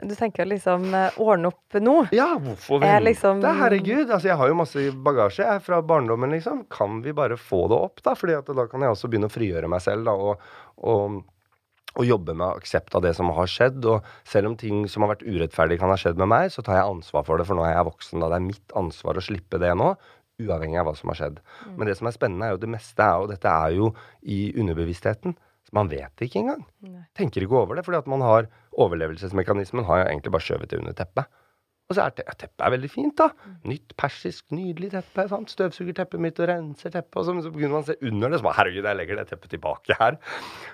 [0.02, 1.96] Du tenker liksom eh, ordne opp nå?
[2.16, 3.02] Ja, hvorfor vente?
[3.10, 3.42] Liksom...
[3.44, 4.06] Herregud.
[4.08, 6.64] Altså, jeg har jo masse bagasje jeg, fra barndommen, liksom.
[6.72, 8.16] Kan vi bare få det opp, da?
[8.16, 10.48] Fordi da kan jeg også begynne å frigjøre meg selv, da, og,
[10.88, 11.20] og
[11.98, 13.84] og jobbe med aksept av det som har skjedd.
[13.90, 16.78] Og selv om ting som har vært urettferdig kan ha skjedd med meg, så tar
[16.78, 18.22] jeg ansvar for det, for nå er jeg voksen.
[18.22, 19.90] Da det er mitt ansvar å slippe det nå,
[20.40, 21.42] uavhengig av hva som har skjedd.
[21.66, 21.76] Mm.
[21.76, 24.40] Men det som er spennende, er jo det meste er jo Dette er jo i
[24.56, 25.36] underbevisstheten.
[25.69, 26.63] Så man vet det ikke engang.
[26.82, 27.03] Nei.
[27.17, 28.49] Tenker ikke over det, fordi at man har
[28.82, 31.29] overlevelsesmekanismen har jo egentlig bare skjøvet det under teppet.
[31.89, 33.32] Og så er te teppet er veldig fint, da.
[33.65, 35.23] Nytt, persisk, nydelig teppe.
[35.32, 35.49] sant?
[35.49, 37.17] Støvsuger teppet mitt og renser teppet.
[37.17, 39.25] Og så, så begynner man å se under det, så bare herregud, jeg legger det
[39.32, 40.19] teppet tilbake her.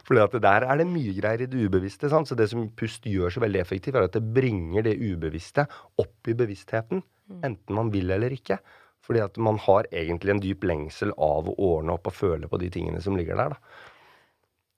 [0.07, 2.11] Fordi at der er det mye greier i det ubevisste.
[2.11, 2.27] sant?
[2.27, 5.63] Så det som pust gjør så veldig effektivt, er at det bringer det ubevisste
[6.03, 7.05] opp i bevisstheten.
[7.31, 7.39] Mm.
[7.47, 8.59] Enten man vil eller ikke.
[9.07, 12.59] Fordi at man har egentlig en dyp lengsel av å ordne opp og føle på
[12.59, 13.55] de tingene som ligger der.
[13.55, 13.94] da.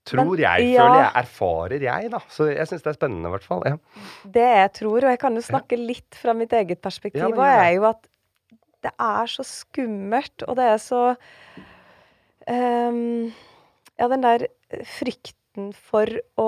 [0.07, 0.83] Tror Men, jeg, ja.
[0.83, 2.19] føler jeg, erfarer jeg, da.
[2.31, 3.65] Så jeg syns det er spennende, i hvert fall.
[3.67, 4.05] Ja.
[4.37, 7.73] Det jeg tror, og jeg kan jo snakke litt fra mitt eget perspektiv, ja, er
[7.75, 8.07] jo at
[8.85, 11.03] det er så skummelt, og det er så
[12.47, 13.27] um,
[13.97, 14.45] Ja, den der
[14.85, 16.47] frykten for å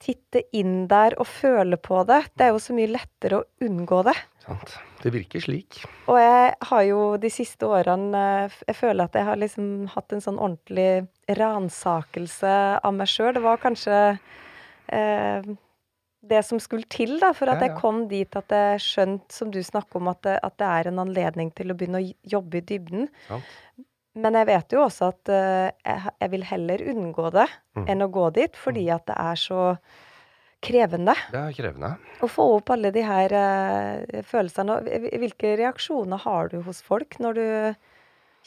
[0.00, 4.02] titte inn der og føle på det, det er jo så mye lettere å unngå
[4.08, 4.16] det.
[4.44, 4.76] Sant.
[5.00, 5.80] Det virker slik.
[6.12, 8.22] Og jeg har jo de siste årene
[8.66, 11.06] Jeg føler at jeg har liksom hatt en sånn ordentlig
[11.38, 12.52] ransakelse
[12.84, 13.32] av meg sjøl.
[13.36, 14.00] Det var kanskje
[14.92, 15.50] eh,
[16.20, 17.70] det som skulle til da, for at ja, ja.
[17.70, 20.90] jeg kom dit at jeg skjønte, som du snakker om, at det, at det, er
[20.90, 23.08] en anledning til å begynne å jobbe i dybden.
[23.28, 23.56] Sant.
[24.18, 27.46] Men jeg vet jo også at uh, jeg, jeg, vil heller unngå det
[27.78, 27.84] mm.
[27.92, 28.94] enn å gå dit, fordi mm.
[28.96, 29.66] at det er så
[30.60, 31.14] krevende.
[31.30, 31.92] Det er krevende.
[32.20, 34.80] Å få opp alle de her uh, følelsene.
[35.22, 37.46] Hvilke reaksjoner har du hos folk når du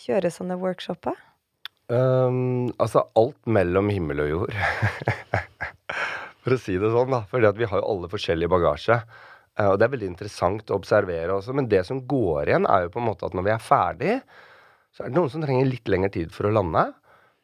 [0.04, 1.16] kjører sånne workshoper?
[1.92, 4.56] Um, altså alt mellom himmel og jord.
[6.44, 7.24] For å si det sånn, da.
[7.30, 9.00] Fordi vi har jo alle forskjellig bagasje.
[9.60, 11.56] Uh, og det er veldig interessant å observere også.
[11.56, 14.16] Men det som går igjen, er jo på en måte at når vi er ferdig,
[14.94, 16.86] så er det noen som trenger litt lengre tid for å lande.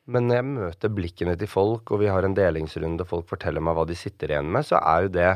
[0.10, 3.64] Men når jeg møter blikkene til folk, og vi har en delingsrunde, og folk forteller
[3.66, 5.32] meg hva de sitter igjen med, så er jo det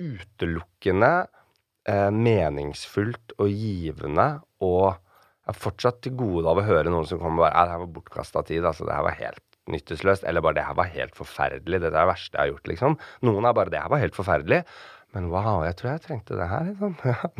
[0.00, 1.12] utelukkende
[1.90, 4.32] eh, meningsfullt og givende
[4.64, 4.98] og
[5.50, 7.80] jeg er fortsatt til gode av å høre noen som kommer og bare det her
[7.82, 8.64] var bortkasta tid.
[8.68, 10.24] altså Det her var helt nytteløst.
[10.28, 11.80] Eller bare det her var helt forferdelig.
[11.80, 12.96] Det er det verste jeg har gjort, liksom.
[13.26, 14.60] Noen er bare det her var helt forferdelig.
[15.16, 16.94] Men wow, jeg tror jeg trengte det her, liksom.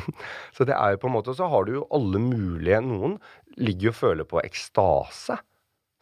[0.57, 3.21] så det er jo på en måte Så har du jo alle mulige Noen
[3.59, 5.39] ligger jo og føler på ekstase.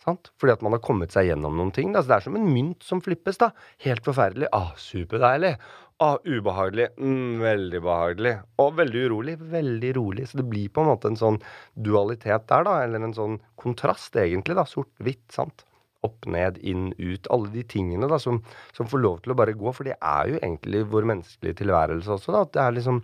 [0.05, 0.31] Sant?
[0.41, 1.93] Fordi at man har kommet seg gjennom noen ting.
[1.93, 2.03] Da.
[2.03, 3.41] Så det er som en mynt som flippes.
[3.41, 3.51] da.
[3.85, 4.49] Helt forferdelig.
[4.57, 5.57] Ah, superdeilig.
[6.01, 6.93] Ah, ubehagelig.
[7.03, 8.35] Mm, veldig behagelig.
[8.63, 9.37] Og veldig urolig.
[9.55, 10.29] Veldig rolig.
[10.31, 11.41] Så det blir på en måte en sånn
[11.75, 12.77] dualitet der, da.
[12.85, 14.57] Eller en sånn kontrast, egentlig.
[14.59, 14.65] da.
[14.69, 15.27] Sort-hvitt.
[15.35, 15.65] sant?
[16.07, 17.27] Opp, ned, inn, ut.
[17.35, 18.39] Alle de tingene da, som,
[18.77, 19.75] som, får lov til å bare gå.
[19.75, 22.37] For det er jo egentlig vår menneskelige tilværelse også.
[22.37, 23.03] da, at det er liksom,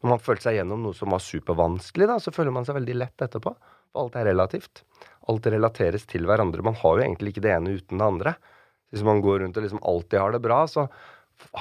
[0.00, 2.96] Når man føler seg gjennom noe som var supervanskelig, da, så føler man seg veldig
[2.96, 3.52] lett etterpå.
[3.90, 4.84] For alt er relativt.
[5.30, 6.64] Alt relateres til hverandre.
[6.66, 8.34] Man har jo egentlig ikke det ene uten det andre.
[8.90, 10.86] Hvis man går rundt og liksom alltid har det bra, så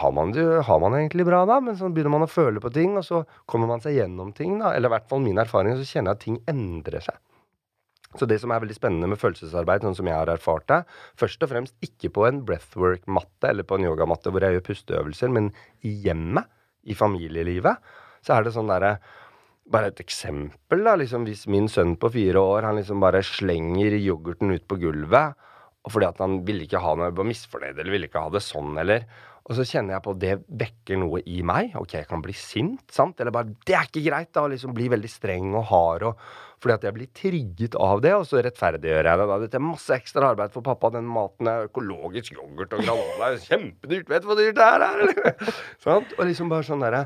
[0.01, 2.71] har man det har man egentlig bra da, men så begynner man å føle på
[2.73, 4.57] ting, og så kommer man seg gjennom ting.
[4.59, 7.19] da, Eller i hvert fall min erfaring, så kjenner jeg at ting endrer seg.
[8.17, 10.79] Så det som er veldig spennende med følelsesarbeid, sånn som jeg har erfart det,
[11.19, 15.29] først og fremst ikke på en breathwork-matte eller på en yogamatte hvor jeg gjør pusteøvelser,
[15.35, 15.51] men
[15.85, 16.49] i hjemmet,
[16.89, 17.77] i familielivet,
[18.25, 18.97] så er det sånn derre
[19.71, 20.95] bare et eksempel, da.
[20.99, 25.38] Liksom, hvis min sønn på fire år han liksom bare slenger yoghurten ut på gulvet
[25.86, 28.43] og fordi at han ville ikke ha noe, var misfornøyd eller ville ikke ha det
[28.45, 29.08] sånn, eller
[29.49, 31.71] Og så kjenner jeg på at det vekker noe i meg.
[31.79, 33.17] Ok, jeg kan bli sint, sant?
[33.17, 34.43] Eller bare Det er ikke greit, da!
[34.45, 36.19] Liksom bli veldig streng og hard og
[36.62, 39.27] Fordi at jeg blir trigget av det, og så rettferdiggjør jeg det.
[39.32, 39.39] da.
[39.41, 40.91] Dette er masse ekstra arbeid for pappa.
[40.93, 44.12] Den maten er økologisk yoghurt og granola kjempedyrt.
[44.12, 44.86] Vet du hvor dyrt det er?
[44.91, 45.53] Eller?
[45.88, 46.13] sant?
[46.19, 47.05] Og liksom bare sånn derre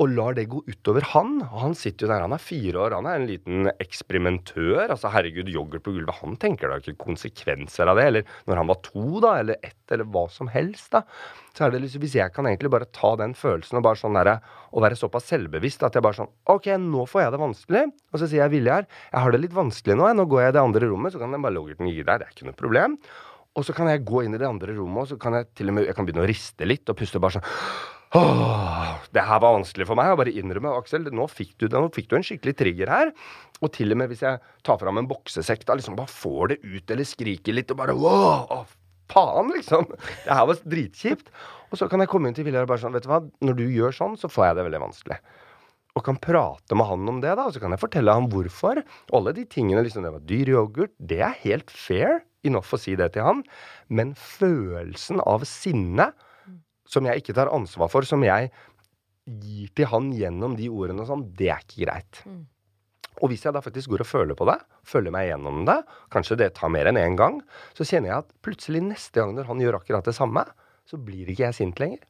[0.00, 1.34] og lar det gå utover han.
[1.44, 4.86] Og han sitter jo der, han er fire år, han er en liten eksperimentør.
[4.86, 6.22] Altså, herregud, yoghurt på gulvet.
[6.22, 8.06] Han tenker da ikke konsekvenser av det.
[8.08, 11.04] Eller når han var to, da, eller ett, eller hva som helst, da.
[11.52, 14.16] Så er det liksom, Hvis jeg kan egentlig bare ta den følelsen og bare sånn
[14.16, 14.32] der,
[14.72, 17.86] og være såpass selvbevisst at jeg bare sånn OK, nå får jeg det vanskelig.
[18.14, 20.08] Og så sier jeg Viljar, jeg har det litt vanskelig nå.
[20.16, 22.22] Nå går jeg i det andre rommet, så kan den bare yoghurten gi der.
[22.22, 23.00] Det er ikke noe problem.
[23.58, 25.72] Og så kan jeg gå inn i det andre rommet, og så kan jeg til
[25.72, 29.38] og med jeg kan begynne å riste litt og puste bare sånn Åh, det her
[29.38, 30.72] var vanskelig for meg å bare innrømme.
[30.80, 33.12] Aksel, nå fikk, du, nå fikk du en skikkelig trigger her.
[33.62, 36.58] Og til og med hvis jeg tar fram en boksesekk, da liksom bare får det
[36.64, 38.64] ut eller skriker litt og bare wow,
[39.12, 39.86] faen, liksom.
[40.24, 41.30] Det her var dritkjipt.
[41.70, 43.60] Og så kan jeg komme inn til Viljar og bare sånn, vet du hva, når
[43.60, 45.20] du gjør sånn, så får jeg det veldig vanskelig.
[45.98, 47.46] Og kan prate med han om det, da.
[47.46, 48.82] Og så kan jeg fortelle ham hvorfor.
[49.14, 52.96] Alle de tingene, liksom, det var dyr yoghurt, det er helt fair enough å si
[52.98, 53.44] det til han.
[53.86, 56.10] Men følelsen av sinne
[56.90, 58.50] som jeg ikke tar ansvar for, som jeg
[59.40, 62.22] gir til han gjennom de ordene og sånn, det er ikke greit.
[62.26, 62.42] Mm.
[63.20, 64.56] Og hvis jeg da faktisk går og føler på det,
[64.88, 65.76] føler meg gjennom det,
[66.12, 67.36] kanskje det tar mer enn én en gang,
[67.76, 70.46] så kjenner jeg at plutselig neste gang når han gjør akkurat det samme,
[70.88, 72.00] så blir ikke jeg sint lenger.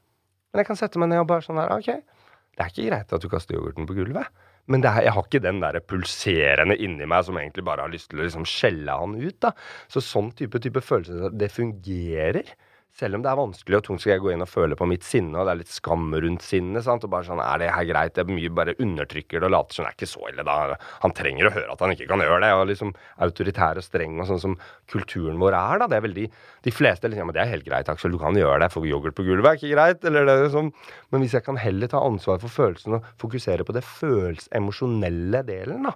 [0.50, 3.12] Men jeg kan sette meg ned og bare sånn her OK, det er ikke greit
[3.16, 4.30] at du kaster yoghurten på gulvet.
[4.70, 8.10] Men er, jeg har ikke den der pulserende inni meg som egentlig bare har lyst
[8.12, 9.38] til å liksom skjelle han ut.
[9.42, 9.54] da.
[9.90, 12.52] Så sånn type, type følelse, det fungerer.
[12.98, 15.04] Selv om det er vanskelig og tungt, skal jeg gå inn og føle på mitt
[15.06, 16.82] sinne, og det er litt skam rundt sinnet.
[16.84, 17.04] sant?
[17.06, 18.14] Og bare sånn, Er det her greit?
[18.14, 20.44] Det er mye bare undertrykker det og later som det er ikke så ille.
[20.44, 20.76] da.
[21.04, 22.52] Han trenger å høre at han ikke kan gjøre det.
[22.52, 24.56] og liksom Autoritær og streng og sånn som
[24.90, 25.78] kulturen vår er.
[25.78, 26.30] da, det er veldig,
[26.62, 28.72] De fleste liksom, ja, men det er helt greit, Aksel, du kan gjøre det.
[28.72, 30.04] For yoghurt på gulvet er ikke greit.
[30.04, 30.72] eller det liksom.
[31.12, 35.86] Men hvis jeg kan heller ta ansvar for følelsen og fokusere på det følelsemosjonelle delen,
[35.86, 35.94] da,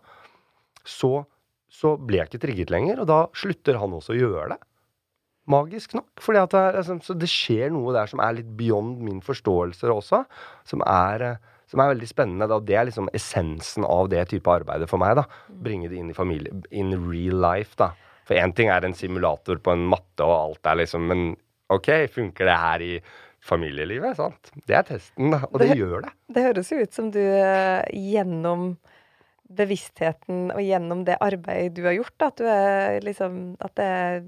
[0.85, 1.27] så,
[1.69, 3.03] så blir jeg ikke trigget lenger.
[3.03, 4.63] Og da slutter han også å gjøre det
[5.51, 6.11] magisk nok.
[6.23, 9.91] Fordi at det, altså, så det skjer noe der som er litt beyond min forståelse
[9.93, 10.25] også.
[10.69, 12.49] Som er, eh, som er veldig spennende.
[12.51, 12.61] Da.
[12.61, 15.17] Det er liksom essensen av det type arbeidet for meg.
[15.21, 15.27] da.
[15.49, 17.77] Bringe det inn i familie, in real life.
[17.81, 17.93] da.
[18.25, 21.37] For én ting er en simulator på en matte og alt der, liksom, men
[21.73, 22.95] OK, funker det her i
[23.45, 24.17] familielivet?
[24.17, 24.51] sant?
[24.65, 25.43] Det er testen, da.
[25.51, 26.13] Og det, det gjør det.
[26.33, 28.75] Det høres jo ut som du eh, gjennom
[29.55, 33.85] bevisstheten og gjennom det arbeidet du har gjort, da, at du er liksom At det
[33.85, 34.23] er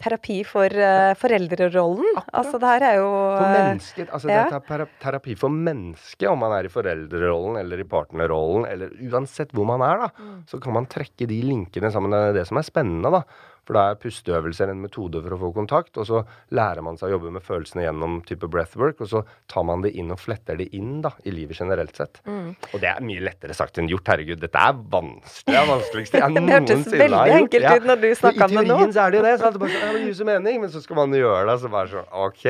[0.00, 2.08] terapi for uh, foreldrerollen.
[2.18, 2.34] Akkurat.
[2.40, 4.08] Altså, det her er jo For mennesket.
[4.08, 4.44] Altså, ja.
[4.50, 9.54] det er terapi for mennesket, om man er i foreldrerollen eller i partnerrollen, eller uansett
[9.54, 10.10] hvor man er, da.
[10.18, 10.38] Mm.
[10.50, 12.14] Så kan man trekke de linkene sammen.
[12.14, 13.22] Det er det som er spennende, da.
[13.64, 16.22] For da er pusteøvelser en metode for å få kontakt, og så
[16.54, 19.94] lærer man seg å jobbe med følelsene gjennom type breathwork, og så tar man det
[19.98, 22.20] inn og fletter det inn da, i livet generelt sett.
[22.28, 22.52] Mm.
[22.72, 24.12] Og det er mye lettere sagt enn gjort.
[24.14, 25.48] Herregud, dette er vanskelig.
[25.48, 26.68] Det er vanskeligste jeg noensinne har gjort.
[26.68, 28.64] Det hørtes veldig enkelt ut når du snakka om det nå.
[28.64, 29.34] I teorien så er det jo det.
[29.34, 31.92] Så er det bare sånn, ja, mening, men så skal man gjøre det, så bare
[31.92, 32.44] sånn OK.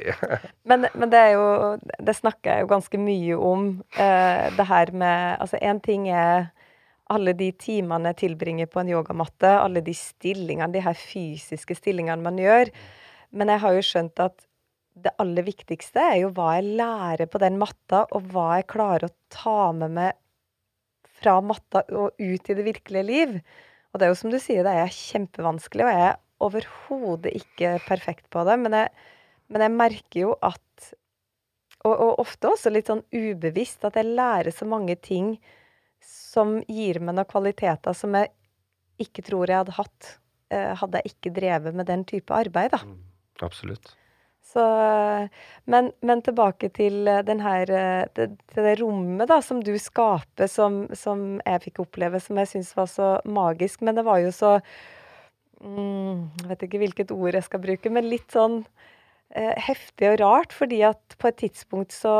[0.70, 1.46] men, men, det er jo
[1.80, 6.50] Det snakker jeg jo ganske mye om, uh, det her med Altså, én ting er
[7.12, 12.24] alle de timene jeg tilbringer på en yogamatte, alle de stillingene, de her fysiske stillingene
[12.24, 12.72] man gjør.
[13.36, 14.46] Men jeg har jo skjønt at
[15.02, 19.08] det aller viktigste er jo hva jeg lærer på den matta, og hva jeg klarer
[19.08, 20.18] å ta med meg
[21.22, 23.38] fra matta og ut i det virkelige liv.
[23.92, 27.76] Og det er jo som du sier, det er kjempevanskelig, og jeg er overhodet ikke
[27.86, 28.58] perfekt på det.
[28.60, 28.92] Men jeg,
[29.52, 30.60] men jeg merker jo at
[31.82, 35.34] og, og, ofte også litt sånn ubevisst at jeg lærer så mange ting
[36.06, 38.32] som gir meg noen kvaliteter som jeg
[39.02, 40.12] ikke tror jeg hadde hatt
[40.52, 42.82] eh, hadde jeg ikke drevet med den type arbeid, da.
[42.86, 43.00] Mm,
[43.42, 43.94] absolutt.
[44.52, 44.62] Så,
[45.70, 47.70] men, men, tilbake til den her,
[48.16, 52.50] det, til det rommet da, som du skaper, som, som jeg fikk oppleve, som jeg
[52.50, 53.84] syns var så magisk.
[53.86, 54.56] Men det var jo så
[55.62, 58.58] mm, Jeg vet ikke hvilket ord jeg skal bruke, men litt sånn
[59.30, 60.56] eh, heftig og rart.
[60.58, 62.16] Fordi at på et tidspunkt så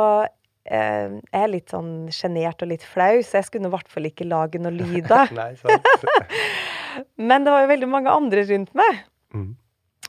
[0.65, 4.27] eh, er litt sånn sjenert og litt flau, så jeg skulle i hvert fall ikke
[4.29, 5.33] lage noe lyd lyder.
[7.29, 9.03] men det var jo veldig mange andre rundt meg.
[9.33, 9.51] Mm.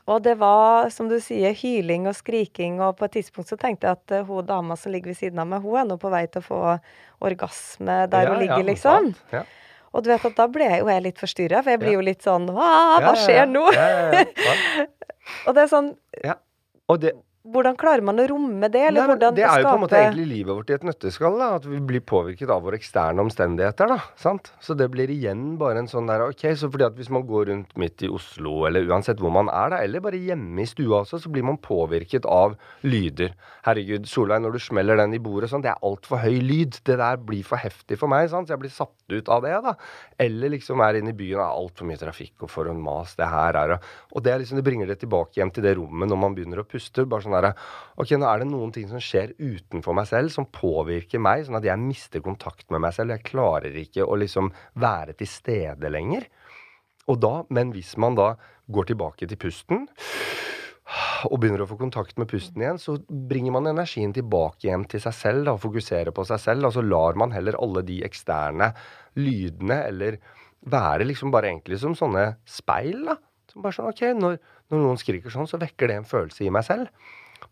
[0.05, 3.89] Og det var, som du sier, hyling og skriking, og på et tidspunkt så tenkte
[3.89, 6.11] jeg at uh, hun dama som ligger ved siden av meg, hun er nå på
[6.13, 6.59] vei til å få
[7.25, 9.13] orgasme der ja, hun ligger, ja, liksom.
[9.33, 9.41] Ja.
[9.95, 12.03] Og du vet at da ble jeg jo jeg litt forstyrra, for jeg blir jo
[12.03, 13.63] litt sånn Hva, skjer nå?
[15.47, 16.35] og det er sånn Ja.
[16.91, 17.15] Og det,
[17.45, 18.81] hvordan klarer man å romme det?
[18.89, 21.37] Eller Nei, hvordan det er jo på en måte egentlig livet vårt i et nøtteskall.
[21.37, 23.91] da, At vi blir påvirket av våre eksterne omstendigheter.
[23.91, 24.51] da, sant?
[24.59, 27.51] Så det blir igjen bare en sånn der Ok, så fordi at hvis man går
[27.51, 31.03] rundt midt i Oslo, eller uansett hvor man er, da, eller bare hjemme i stua
[31.03, 33.35] også, så blir man påvirket av lyder.
[33.67, 36.79] Herregud, Solveig, når du smeller den i bordet sånn, det er altfor høy lyd.
[36.85, 38.49] Det der blir for heftig for meg, sant?
[38.49, 39.53] så jeg blir satt ut av det.
[39.61, 39.75] da.
[40.17, 43.13] Eller liksom er inne i byen, det er altfor mye trafikk og for en mas
[43.19, 43.77] det her er.
[44.15, 46.63] Og det er liksom, det bringer det tilbake hjem til det rommet når man begynner
[46.63, 47.05] å puste.
[47.05, 47.53] bare sånn derre
[47.95, 51.59] Ok, nå er det noen ting som skjer utenfor meg selv, som påvirker meg, sånn
[51.61, 53.13] at jeg mister kontakt med meg selv.
[53.15, 54.51] Jeg klarer ikke å liksom
[54.83, 56.27] være til stede lenger.
[57.07, 58.33] Og da, men hvis man da
[58.73, 59.85] går tilbake til pusten
[61.25, 65.01] og begynner å få kontakt med pusten igjen, så bringer man energien tilbake igjen til
[65.01, 66.67] seg selv da, og fokuserer på seg selv.
[66.67, 68.71] Og så lar man heller alle de eksterne
[69.17, 70.19] lydene eller
[70.65, 73.05] være liksom bare egentlig som sånne speil.
[73.09, 73.17] da.
[73.51, 74.39] Som bare sånn, ok, når,
[74.73, 76.89] når noen skriker sånn, så vekker det en følelse i meg selv.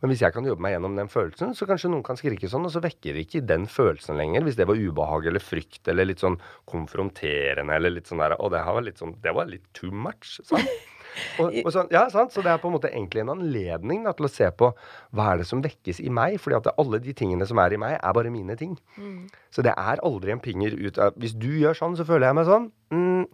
[0.01, 2.65] Men hvis jeg kan jobbe meg gjennom den følelsen, så kanskje noen kan skrike sånn,
[2.67, 4.45] og så vekker ikke den følelsen lenger.
[4.47, 8.51] Hvis det var ubehag eller frykt eller litt sånn konfronterende eller litt sånn der Og
[8.53, 10.39] det var litt sånn Det var litt too much.
[10.43, 10.67] Sant?
[11.41, 12.33] Og, og sånn, ja, sant?
[12.33, 14.71] Så det er på en måte egentlig en anledning da, til å se på
[15.13, 16.39] hva er det som vekkes i meg.
[16.41, 18.73] fordi at alle de tingene som er i meg, er bare mine ting.
[18.97, 19.27] Mm.
[19.53, 22.39] Så det er aldri en pinger ut av Hvis du gjør sånn, så føler jeg
[22.39, 22.69] meg sånn.
[22.93, 23.27] Mm,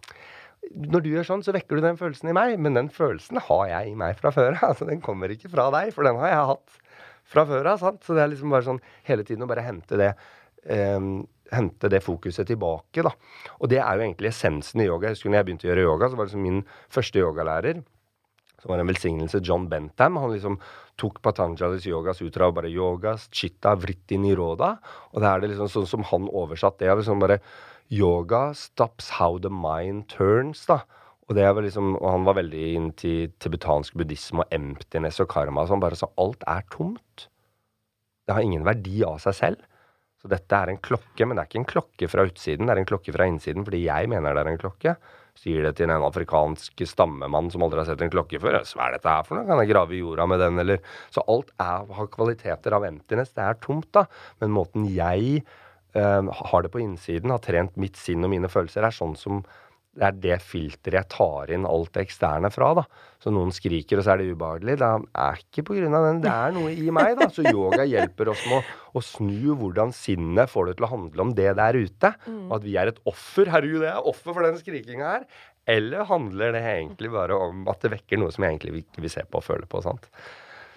[0.70, 3.64] når du gjør sånn, så vekker du den følelsen i meg, men den følelsen har
[3.70, 4.66] jeg i meg fra før av.
[4.72, 6.76] Altså, den kommer ikke fra deg, for den har jeg hatt
[7.30, 7.86] fra før av.
[8.04, 10.14] Så det er liksom bare sånn hele tiden å bare hente det
[10.60, 13.00] Um, hente det fokuset tilbake.
[13.02, 13.14] da.
[13.60, 15.08] Og det er jo egentlig essensen i yoga.
[15.08, 16.60] Jeg husker når jeg begynte å gjøre yoga, så var det liksom min
[16.92, 17.80] første yogalærer
[18.60, 20.18] som var en velsignelse, John Bentham.
[20.20, 20.58] Han liksom
[21.00, 24.74] tok Patanjalis yogas utra og bare yogas, chitta, vritti, niroda.
[25.14, 26.92] Og det er det liksom sånn som han oversatt det.
[26.92, 27.40] liksom bare
[27.90, 30.82] Yoga stops how the mind turns, da.
[31.30, 35.62] Og, liksom, og han var veldig inn til tibetansk buddhisme og emptiness og karma.
[35.66, 37.28] Så han bare sa alt er tomt.
[38.26, 39.66] Det har ingen verdi av seg selv.
[40.20, 42.80] Så dette er en klokke, men det er ikke en klokke fra utsiden, det er
[42.82, 44.92] en klokke fra innsiden fordi jeg mener det er en klokke.
[45.40, 48.58] Sier det til en afrikansk stammemann som aldri har sett en klokke før.
[48.60, 49.46] Hva er dette her for noe?
[49.48, 50.82] Kan jeg grave i jorda med den, eller
[51.14, 53.32] Så alt er, har kvaliteter av emptiness.
[53.32, 54.04] Det er tomt, da.
[54.42, 55.40] Men måten jeg
[55.94, 59.42] har det på innsiden, har trent mitt sinn og mine følelser, er sånn som
[59.90, 62.68] det er det filteret jeg tar inn alt det eksterne fra.
[62.78, 62.84] da.
[63.20, 64.76] Så noen skriker, og så er det ubehagelig.
[64.78, 66.20] Det er ikke på grunn av den.
[66.22, 67.16] Det er noe i meg.
[67.18, 67.26] da.
[67.34, 71.26] Så yoga hjelper oss med å, å snu hvordan sinnet får det til å handle
[71.26, 72.12] om det der ute.
[72.22, 72.44] Mm.
[72.46, 73.50] Og at vi er et offer.
[73.50, 75.26] Herregud, jeg er offer for den skrikinga her.
[75.74, 79.12] Eller handler det egentlig bare om at det vekker noe som jeg egentlig ikke vil
[79.12, 79.82] se på og føle på?
[79.84, 80.06] sant?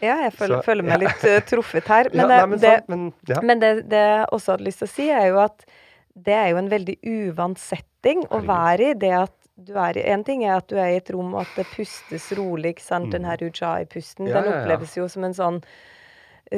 [0.03, 0.99] Ja, jeg føler, så, føler meg ja.
[1.05, 2.09] litt uh, truffet her.
[2.15, 3.39] Men, ja, nei, men, det, sant, men, ja.
[3.43, 5.65] men det, det, jeg også hadde lyst til å si, er jo at
[6.13, 8.97] det er jo en veldig uvant setting å være i.
[8.99, 11.57] det at du er En ting er at du er i et rom, og at
[11.57, 12.75] det pustes rolig.
[12.75, 13.09] ikke sant?
[13.09, 13.13] Mm.
[13.15, 15.59] Den her ujai-pusten den oppleves jo som en sånn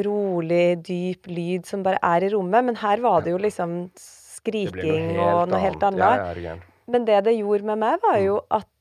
[0.06, 2.68] rolig, dyp lyd som bare er i rommet.
[2.72, 6.66] Men her var det jo liksom skriking noe og noe helt annet.
[6.92, 8.58] Men det det gjorde med meg, var jo mm.
[8.60, 8.72] at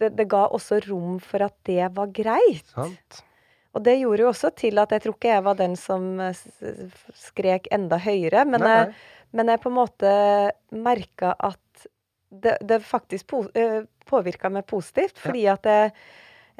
[0.00, 2.66] det, det ga også rom for at det var greit.
[2.72, 3.24] Sant.
[3.76, 6.40] Og det gjorde jo også til at jeg tror ikke jeg var den som eh,
[7.18, 8.44] skrek enda høyere.
[8.48, 8.78] Men, nei, nei.
[8.80, 10.14] Jeg, men jeg på en måte
[10.74, 11.86] merka at
[12.30, 15.18] det, det faktisk på, eh, påvirka meg positivt.
[15.22, 15.54] Fordi ja.
[15.58, 15.94] at jeg,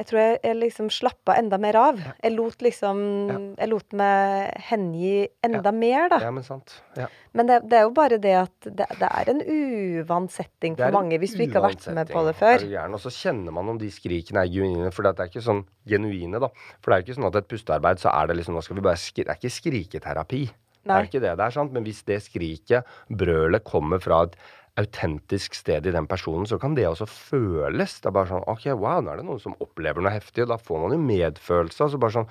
[0.01, 1.99] Jeg tror jeg, jeg liksom slappa enda mer av.
[2.23, 3.35] Jeg lot liksom Ja.
[3.61, 6.21] Jeg lot meg hengi enda mer, da.
[6.25, 6.79] Ja, men sant.
[6.97, 7.11] Ja.
[7.37, 10.97] Men det, det er jo bare det at det, det er en uvant setting for
[10.97, 12.57] mange hvis du ikke har vært med på det før.
[12.65, 12.97] Er gæren?
[12.97, 14.89] Og så kjenner man om de skrikene er genuine.
[14.95, 16.49] For det er ikke sånn genuine, da.
[16.81, 18.81] For det er jo ikke sånn at et pustearbeid, så er det liksom Nå skal
[18.81, 20.43] vi bare skri Det er ikke skriketerapi.
[20.81, 21.75] Det er ikke det det er, sant.
[21.77, 24.37] Men hvis det skriket, brølet, kommer fra et
[24.81, 27.99] autentisk sted i den personen, så kan det også føles.
[28.01, 30.53] Det er bare sånn OK, wow, nå er det noen som opplever noe heftig, og
[30.55, 31.87] da får man jo medfølelse.
[31.87, 32.31] Altså bare sånn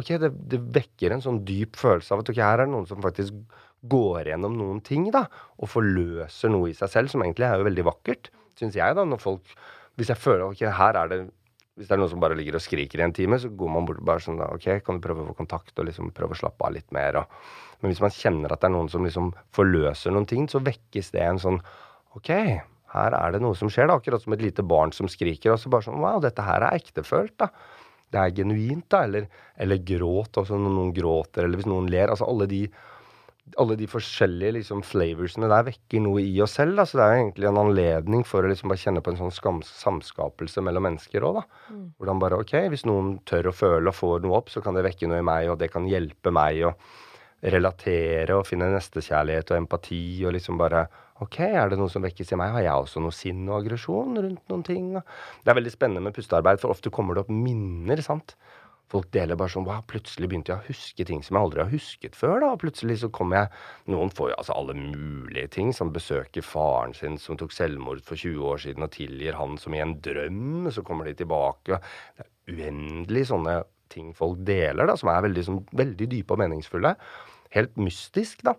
[0.00, 2.88] OK, det, det vekker en sånn dyp følelse av at ok, her er det noen
[2.88, 3.36] som faktisk
[3.90, 5.24] går gjennom noen ting, da,
[5.58, 8.30] og forløser noe i seg selv, som egentlig er jo veldig vakkert,
[8.60, 9.60] syns jeg, da, når folk
[9.98, 11.16] Hvis jeg føler ok, her er det
[11.80, 13.86] hvis det er noen som bare ligger og skriker i en time, så går man
[13.88, 16.66] bort bare sånn OK, kan du prøve å få kontakt og liksom prøve å slappe
[16.66, 17.22] av litt mer?
[17.22, 17.38] Og,
[17.80, 21.08] men hvis man kjenner at det er noen som liksom forløser noen ting, så vekkes
[21.14, 21.60] det en sånn
[22.18, 22.30] OK,
[22.94, 23.98] her er det noe som skjer, da.
[24.00, 25.54] Akkurat som et lite barn som skriker.
[25.54, 27.50] Og så bare sånn Wow, dette her er ektefølt, da.
[28.10, 29.04] Det er genuint, da.
[29.06, 29.28] Eller,
[29.60, 32.10] eller gråt, altså når noen gråter, eller hvis noen ler.
[32.10, 32.64] Altså alle de
[33.58, 36.76] alle de forskjellige liksom, flavorsene der vekker noe i oss selv.
[36.78, 36.86] Da.
[36.86, 39.34] Så det er jo egentlig en anledning for å liksom bare kjenne på en sånn
[39.34, 41.44] skam samskapelse mellom mennesker òg, da.
[41.98, 44.86] Hvordan bare OK, hvis noen tør å føle og får noe opp, så kan det
[44.86, 46.74] vekke noe i meg, og det kan hjelpe meg å
[47.42, 50.86] relatere og finne nestekjærlighet og empati og liksom bare
[51.20, 52.54] OK, er det noe som vekkes i meg?
[52.54, 54.94] Har jeg også noe sinn og aggresjon rundt noen ting?
[54.96, 58.36] Det er veldig spennende med pustearbeid, for ofte kommer det opp minner, sant.
[58.90, 61.70] Folk deler bare sånn Wow, plutselig begynte jeg å huske ting som jeg aldri har
[61.70, 62.40] husket før.
[62.42, 66.42] da, og Plutselig så kommer jeg Noen får jo altså alle mulige ting, som besøker
[66.42, 69.94] faren sin som tok selvmord for 20 år siden, og tilgir han som i en
[70.02, 70.70] drøm.
[70.74, 71.78] Så kommer de tilbake.
[72.16, 73.60] Det er uendelig sånne
[73.90, 76.94] ting folk deler, da, som er veldig, sånn, veldig dype og meningsfulle.
[77.50, 78.54] Helt mystisk, da.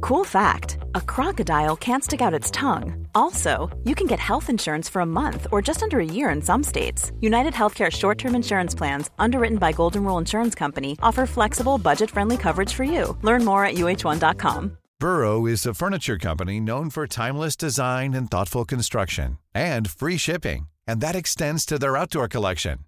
[0.00, 3.06] Cool fact a crocodile can't stick out its tongue.
[3.14, 6.40] Also, you can get health insurance for a month or just under a year in
[6.42, 7.12] some states.
[7.20, 12.10] United Healthcare short term insurance plans, underwritten by Golden Rule Insurance Company, offer flexible, budget
[12.10, 13.16] friendly coverage for you.
[13.22, 14.78] Learn more at uh1.com.
[15.00, 20.68] Burrow is a furniture company known for timeless design and thoughtful construction and free shipping,
[20.86, 22.78] and that extends to their outdoor collection.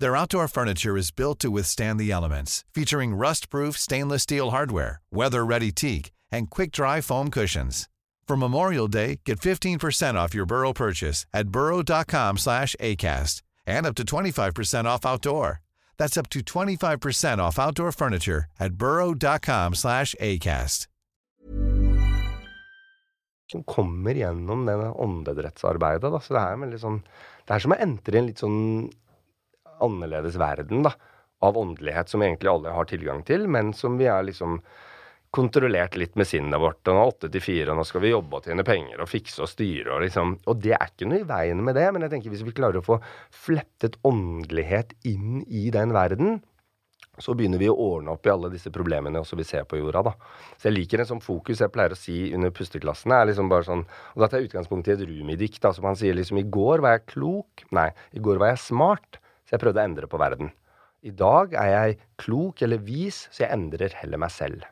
[0.00, 5.72] Their outdoor furniture is built to withstand the elements, featuring rust-proof stainless steel hardware, weather-ready
[5.72, 7.86] teak, and quick-dry foam cushions.
[8.26, 13.94] For Memorial Day, get 15% off your Burrow purchase at burrow.com slash ACAST and up
[13.96, 15.60] to 25% off outdoor.
[15.98, 20.86] That's up to 25% off outdoor furniture at burrow.com slash ACAST.
[23.50, 26.12] som kommer gjennom det åndedrettsarbeidet.
[26.12, 26.20] Da.
[26.22, 27.00] Så det er, sånn,
[27.48, 28.60] det er som å entre i en litt sånn
[29.84, 30.94] annerledes verden da,
[31.40, 34.60] av åndelighet som egentlig alle har tilgang til, men som vi er liksom
[35.30, 36.82] kontrollert litt med sinnet vårt.
[36.88, 39.10] Og nå er åtte til fire, og nå skal vi jobbe og tjene penger og
[39.10, 39.94] fikse og styre.
[39.94, 42.44] Og, liksom, og det er ikke noe i veien med det, men jeg tenker hvis
[42.46, 42.98] vi klarer å få
[43.46, 46.40] flettet åndelighet inn i den verden,
[47.20, 50.02] så begynner vi å ordne opp i alle disse problemene også vi ser på jorda.
[50.08, 50.12] da.
[50.56, 53.18] Så jeg liker en sånn fokus jeg pleier å si under pusteklassene.
[53.20, 55.60] er liksom bare sånn, og Da tar jeg utgangspunkt i et Rumi-dikt.
[55.60, 57.64] da, som Han sier liksom I går var jeg klok.
[57.70, 59.19] Nei, i går var jeg smart,
[59.50, 60.52] så jeg prøvde å endre på verden.
[61.02, 64.62] I dag er jeg klok eller vis, så jeg endrer heller meg selv.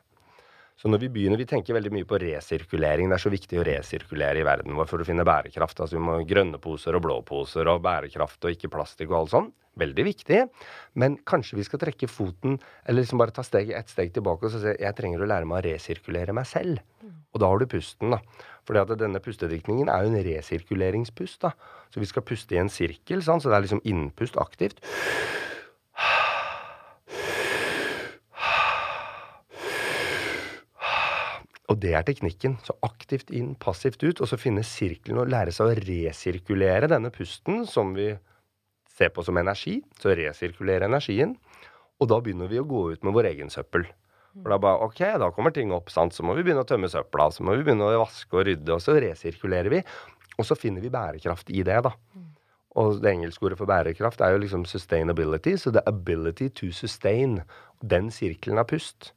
[0.79, 3.09] Så når vi begynner, vi tenker veldig mye på resirkulering.
[3.11, 5.81] Det er så viktig å resirkulere i verden vår for å finne bærekraft.
[5.83, 9.17] Altså vi må ha grønne poser og blå poser og bærekraft og ikke plastikk og
[9.17, 9.49] alt sånn.
[9.79, 10.39] Veldig viktig.
[10.99, 12.55] Men kanskje vi skal trekke foten,
[12.85, 15.59] eller liksom bare ta steg, et steg tilbake og si jeg trenger å lære meg
[15.59, 16.79] å resirkulere meg selv.
[17.35, 18.21] Og da har du pusten, da.
[18.67, 21.51] Fordi at denne pustediktningen er jo en resirkuleringspust, da.
[21.91, 24.79] Så vi skal puste i en sirkel, sånn, så det er liksom innpust aktivt.
[31.69, 32.57] Og det er teknikken.
[32.65, 37.13] Så aktivt inn, passivt ut, og så finne sirkelen og lære seg å resirkulere denne
[37.13, 38.11] pusten, som vi
[38.89, 39.79] ser på som energi.
[40.01, 41.35] Så resirkulere energien.
[41.99, 43.85] Og da begynner vi å gå ut med vår egen søppel.
[44.39, 46.15] For da bare, ok, da kommer ting opp, sant?
[46.15, 48.75] så må vi begynne å tømme søpla, så må vi begynne å vaske og rydde,
[48.75, 49.81] og så resirkulerer vi.
[50.39, 51.91] Og så finner vi bærekraft i det, da.
[52.79, 57.41] Og det engelske ordet for bærekraft er jo liksom sustainability, så the ability to sustain.
[57.81, 59.13] Den sirkelen av pust.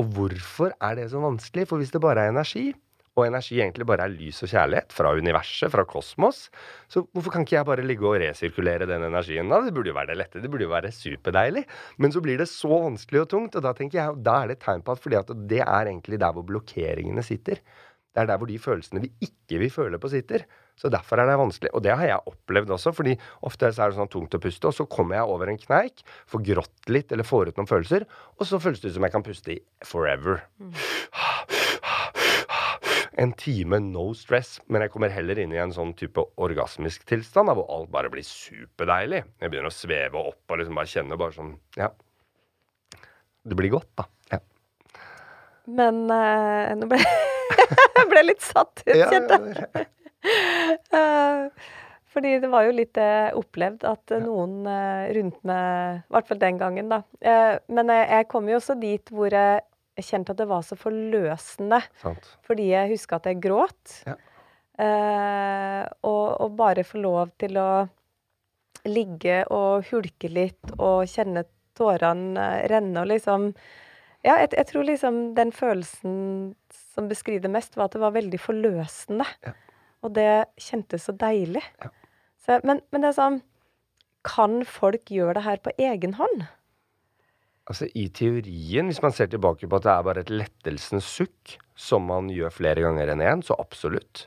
[0.00, 1.68] Og hvorfor er det så vanskelig?
[1.70, 2.72] For hvis det bare er energi,
[3.14, 6.48] og energi egentlig bare er lys og kjærlighet fra universet, fra kosmos,
[6.90, 9.60] så hvorfor kan ikke jeg bare ligge og resirkulere den energien da?
[9.62, 11.62] Det burde jo være det lette, det burde jo være superdeilig.
[12.02, 14.58] Men så blir det så vanskelig og tungt, og da tenker jeg, da er det
[14.58, 17.62] et tegn på at fordi at det er egentlig der hvor blokkeringene sitter.
[18.14, 20.46] Det er der hvor de følelsene vi ikke vil føle på, sitter.
[20.74, 21.70] Så derfor er det vanskelig.
[21.76, 23.14] Og det har jeg opplevd også, fordi
[23.46, 26.02] ofte så er det sånn tungt å puste, og så kommer jeg over en kneik,
[26.30, 28.06] får grått litt eller får ut noen følelser,
[28.38, 30.42] og så føles det ut som jeg kan puste i forever.
[33.22, 37.52] en time no stress, men jeg kommer heller inn i en sånn type orgasmisk tilstand
[37.54, 39.22] hvor alt bare blir superdeilig.
[39.40, 41.92] Jeg begynner å sveve opp og liksom bare kjenne bare sånn Ja.
[43.44, 44.06] Det blir godt, da.
[44.32, 44.40] Ja.
[45.68, 47.00] Men uh, nå ble
[47.98, 49.68] jeg ble litt satt ut, Ja, kjente jeg.
[49.84, 50.03] Eh,
[52.14, 54.62] fordi det var jo litt uh, opplevd at uh, noen
[55.16, 57.02] rundt meg I hvert fall den gangen, da.
[57.20, 59.62] Eh, men jeg, kom jo også dit hvor jeg
[60.02, 61.80] kjente at det var så forløsende.
[62.02, 62.30] Sant.
[62.46, 63.98] Fordi jeg huska at jeg gråt.
[64.08, 64.16] Ja.
[64.74, 67.84] Eh, og, og bare få lov til å
[68.90, 71.44] ligge og hulke litt og kjenne
[71.78, 73.52] tårene eh, renne og liksom
[74.24, 76.54] Ja, jeg, jeg tror liksom den følelsen
[76.94, 79.26] som beskriver mest, var at det var veldig forløsende.
[79.44, 79.52] Ja.
[80.04, 81.62] Og det kjentes så deilig.
[81.82, 81.90] Ja.
[82.44, 83.40] Så, men, men det er sånn
[84.24, 86.44] Kan folk gjøre det her på egen hånd?
[87.64, 91.54] Altså I teorien, hvis man ser tilbake på at det er bare et lettelsens sukk,
[91.72, 94.26] som man gjør flere ganger enn én, så absolutt.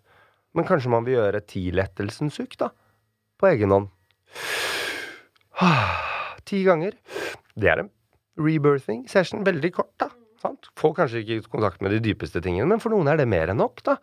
[0.58, 2.72] Men kanskje man vil gjøre ti lettelsens sukk, da?
[3.38, 3.92] På egen hånd.
[6.48, 6.96] Ti ganger.
[7.60, 7.92] Det er en
[8.42, 9.46] rebirthing session.
[9.46, 10.10] Veldig kort, da.
[10.42, 10.70] Sant?
[10.78, 13.62] Får kanskje ikke kontakt med de dypeste tingene, men for noen er det mer enn
[13.62, 13.98] nok, da.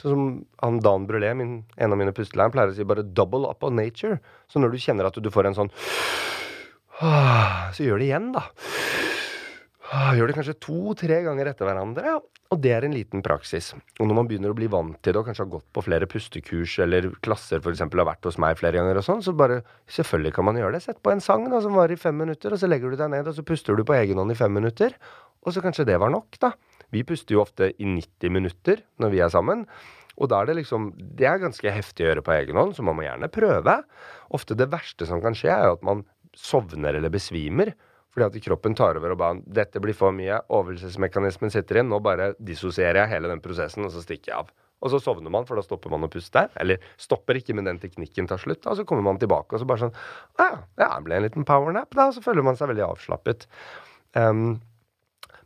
[0.00, 0.26] Sånn som
[0.62, 4.20] han Dan Brulé, en av mine pusteleier, pleier å si bare 'double up on nature'.
[4.48, 5.72] Så når du kjenner at du får en sånn
[7.76, 8.48] Så gjør det igjen, da.
[10.16, 12.18] Gjør det kanskje to-tre ganger etter hverandre,
[12.50, 13.72] og det er en liten praksis.
[13.98, 16.08] Og når man begynner å bli vant til det, og kanskje har gått på flere
[16.10, 17.82] pustekurs eller klasser, f.eks.
[17.82, 20.82] har vært hos meg flere ganger og sånn, så bare Selvfølgelig kan man gjøre det.
[20.84, 23.10] Sett på en sang da, som varer i fem minutter, og så legger du deg
[23.10, 24.94] ned, og så puster du på egen hånd i fem minutter.
[25.42, 26.52] Og så kanskje det var nok, da.
[26.94, 29.66] Vi puster jo ofte i 90 minutter når vi er sammen.
[30.20, 32.84] Og da er det liksom Det er ganske heftig å gjøre på egen hånd, så
[32.86, 33.76] man må gjerne prøve.
[34.36, 36.04] Ofte det verste som kan skje, er jo at man
[36.36, 37.72] sovner eller besvimer.
[38.10, 40.40] Fordi at kroppen tar over og bare 'Dette blir for mye.
[40.50, 41.88] Overlevelsesmekanismen sitter inn.
[41.88, 44.50] Nå bare dissosierer jeg hele den prosessen, og så stikker jeg av'.
[44.82, 46.48] Og så sovner man, for da stopper man å puste.
[46.56, 48.66] Eller stopper ikke, men den teknikken tar slutt.
[48.66, 49.94] Og så kommer man tilbake, og så bare sånn
[50.38, 52.08] 'Ja, ja, det ble en liten powernap', da.
[52.08, 53.46] Og så føler man seg veldig avslappet.
[54.16, 54.60] Um,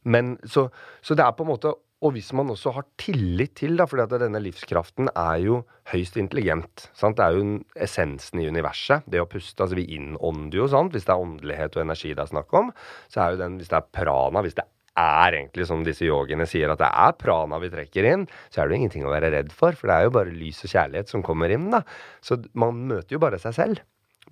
[0.04, 0.68] men så,
[1.04, 1.72] så det er på en måte
[2.04, 6.90] Og hvis man også har tillit til, da, at denne livskraften er jo høyst intelligent.
[6.92, 7.16] Sant?
[7.16, 9.06] Det er jo essensen i universet.
[9.08, 9.62] Det å puste.
[9.64, 10.92] Altså vi innånder jo, sant.
[10.92, 12.68] Hvis det er åndelighet og energi det er snakk om,
[13.08, 14.66] så er jo den Hvis det er prana, hvis det
[15.00, 18.68] er egentlig som disse yogiene sier, at det er prana vi trekker inn, så er
[18.68, 19.72] det jo ingenting å være redd for.
[19.72, 21.82] For det er jo bare lys og kjærlighet som kommer inn, da.
[22.20, 23.82] Så man møter jo bare seg selv.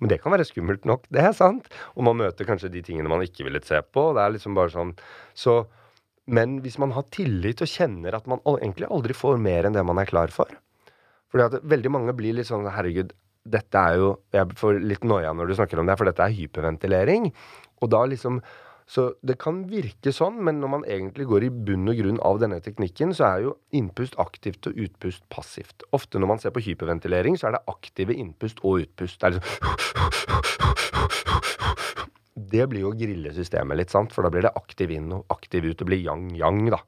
[0.01, 1.69] Men det kan være skummelt nok, det er sant.
[1.95, 4.09] Og man møter kanskje de tingene man ikke ville se på.
[4.15, 4.93] Det er liksom bare sånn
[5.37, 5.63] Så
[6.25, 9.83] Men hvis man har tillit og kjenner at man egentlig aldri får mer enn det
[9.83, 10.49] man er klar for
[11.31, 13.13] Fordi at veldig mange blir litt sånn Herregud,
[13.43, 16.37] dette er jo Jeg får litt noia når du snakker om det, for dette er
[16.37, 17.33] hyperventilering.
[17.83, 18.39] Og da liksom
[18.89, 22.39] så det kan virke sånn, men når man egentlig går i bunn og grunn av
[22.43, 25.85] denne teknikken, så er jo innpust aktivt og utpust passivt.
[25.95, 29.19] Ofte når man ser på hyperventilering, så er det aktive innpust og utpust.
[29.21, 29.51] Det er liksom
[32.53, 34.11] Det blir jo å grille systemet litt, sant?
[34.13, 35.77] for da blir det aktiv inn og aktiv ut.
[35.79, 36.81] Det blir yang-yang, da.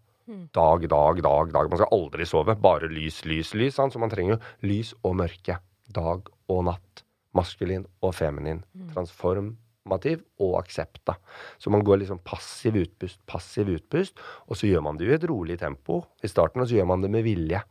[0.54, 1.70] Dag, dag, dag, dag.
[1.70, 2.56] Man skal aldri sove.
[2.58, 3.76] Bare lys, lys, lys.
[3.78, 3.94] Sant?
[3.94, 5.60] Så man trenger jo lys og mørke.
[5.94, 7.04] Dag og natt.
[7.38, 8.64] Maskulin og feminin.
[9.86, 11.06] Transformativ og aksept.
[11.06, 11.14] da.
[11.60, 14.18] Så man går liksom passiv utpust, passiv utpust,
[14.50, 16.88] og så gjør man det jo i et rolig tempo i starten, og så gjør
[16.88, 17.62] man det med vilje.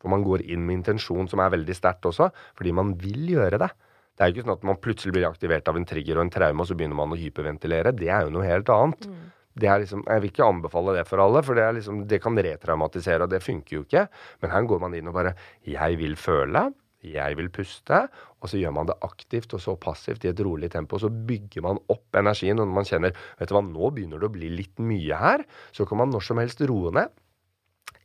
[0.00, 3.58] For man går inn med intensjon, som er veldig sterkt også, fordi man vil gjøre
[3.62, 3.70] det.
[4.16, 6.34] Det er jo ikke sånn at man plutselig blir aktivert av en trigger og en
[6.34, 7.94] traume, og så begynner man å hyperventilere.
[7.94, 9.06] Det er jo noe helt annet.
[9.54, 12.34] Det er liksom, jeg vil ikke anbefale det for alle, for det, liksom, det kan
[12.34, 14.08] retraumatisere, og det funker jo ikke.
[14.42, 16.72] Men her går man inn og bare Jeg vil føle.
[17.02, 17.98] Jeg vil puste.
[18.42, 20.98] Og så gjør man det aktivt og så passivt i et rolig tempo.
[21.02, 22.58] Så bygger man opp energien.
[22.60, 25.40] Og når man kjenner vet du hva, nå begynner det å bli litt mye her,
[25.74, 27.10] så kan man når som helst roe ned.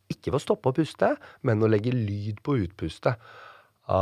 [0.07, 1.09] Ikke ved å stoppe å puste,
[1.43, 3.15] men å legge lyd på utpustet.
[3.87, 3.95] Ah,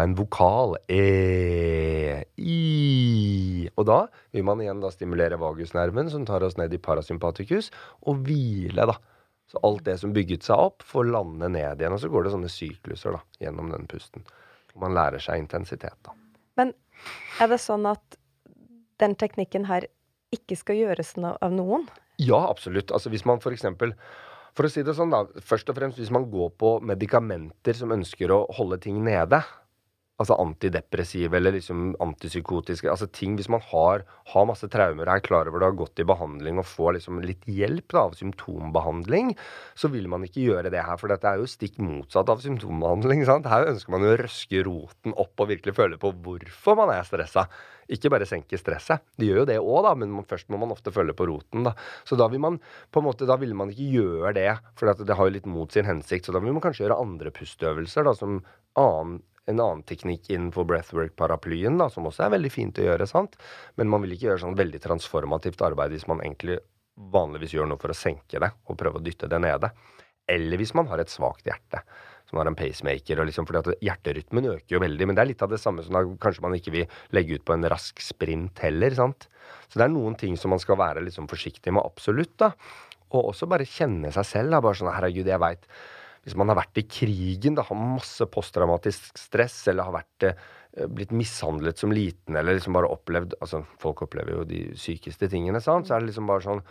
[0.00, 0.76] en vokal.
[0.88, 2.24] E.
[2.40, 3.68] I.
[3.76, 7.70] Og da vil man igjen da stimulere vagusnerven, som tar oss ned i parasympaticus,
[8.08, 8.96] og hvile, da.
[9.52, 11.92] Så alt det som bygget seg opp, får lande ned igjen.
[11.92, 14.24] Og så går det sånne sykluser da, gjennom den pusten.
[14.80, 16.14] Man lærer seg intensitet, da.
[16.56, 16.72] Men
[17.42, 18.16] er det sånn at
[19.02, 19.84] den teknikken her
[20.32, 21.84] ikke skal gjøres av noen?
[22.22, 22.92] Ja, absolutt.
[22.94, 23.96] Altså hvis man for eksempel
[24.52, 25.24] For å si det sånn, da.
[25.40, 29.38] Først og fremst hvis man går på medikamenter som ønsker å holde ting nede,
[30.20, 32.86] Altså antidepressive eller liksom antipsykotiske.
[32.90, 34.04] Altså ting hvis man har,
[34.34, 37.22] har masse traumer, og er klar over det, har gått i behandling og får liksom
[37.24, 39.32] litt hjelp da, av symptombehandling,
[39.74, 41.00] så vil man ikke gjøre det her.
[41.00, 43.24] For dette er jo stikk motsatt av symptombehandling.
[43.26, 43.48] sant?
[43.50, 47.08] Her ønsker man jo å røske roten opp og virkelig føle på hvorfor man er
[47.08, 47.48] stressa.
[47.92, 49.02] Ikke bare senke stresset.
[49.18, 51.64] De gjør jo det òg, da, men først må man ofte følge på roten.
[51.66, 51.74] da.
[52.06, 52.60] Så da vil man
[52.92, 55.72] på en måte, da vil man ikke gjøre det, for det har jo litt mot
[55.72, 56.28] sin hensikt.
[56.28, 58.42] Så da vil man kanskje gjøre andre pusteøvelser, da, som
[58.78, 63.34] annen en annen teknikk innenfor breathwork-paraplyen, da, som også er veldig fint å gjøre, sant?
[63.80, 66.60] men man vil ikke gjøre sånn veldig transformativt arbeid hvis man egentlig
[67.12, 69.72] vanligvis gjør noe for å senke det og prøve å dytte det nede.
[70.30, 71.82] Eller hvis man har et svakt hjerte,
[72.28, 73.20] som har en pacemaker.
[73.20, 75.84] Og liksom, fordi at Hjerterytmen øker jo veldig, men det er litt av det samme
[75.84, 78.94] som da kanskje man ikke vil legge ut på en rask sprint heller.
[78.96, 79.26] sant?
[79.68, 82.32] Så det er noen ting som man skal være liksom forsiktig med, absolutt.
[82.40, 82.52] da.
[83.12, 84.54] Og også bare kjenne seg selv.
[84.54, 85.68] da, Bare sånn herregud, jeg veit
[86.22, 90.86] hvis man har vært i krigen, da, har masse posttraumatisk stress, eller har vært, eh,
[90.86, 95.60] blitt mishandlet som liten, eller liksom bare opplevd altså Folk opplever jo de sykeste tingene,
[95.60, 95.86] sant?
[95.86, 96.62] så er det liksom bare sånn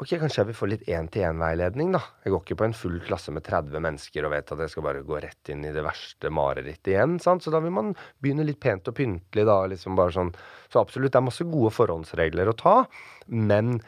[0.00, 2.00] Ok, kanskje jeg vil få litt én-til-én-veiledning, da.
[2.24, 4.86] Jeg går ikke på en full klasse med 30 mennesker og vet at jeg skal
[4.86, 7.18] bare gå rett inn i det verste marerittet igjen.
[7.20, 7.44] sant?
[7.44, 7.92] Så da vil man
[8.24, 9.58] begynne litt pent og pyntelig, da.
[9.68, 10.32] liksom bare sånn.
[10.72, 12.74] Så absolutt, det er masse gode forhåndsregler å ta.
[13.28, 13.82] Men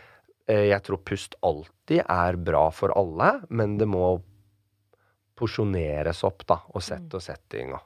[0.45, 4.19] eh, jeg tror pust alltid er bra for alle, men det må
[5.39, 7.17] porsjoneres opp, da, og sett mm.
[7.19, 7.83] og setting og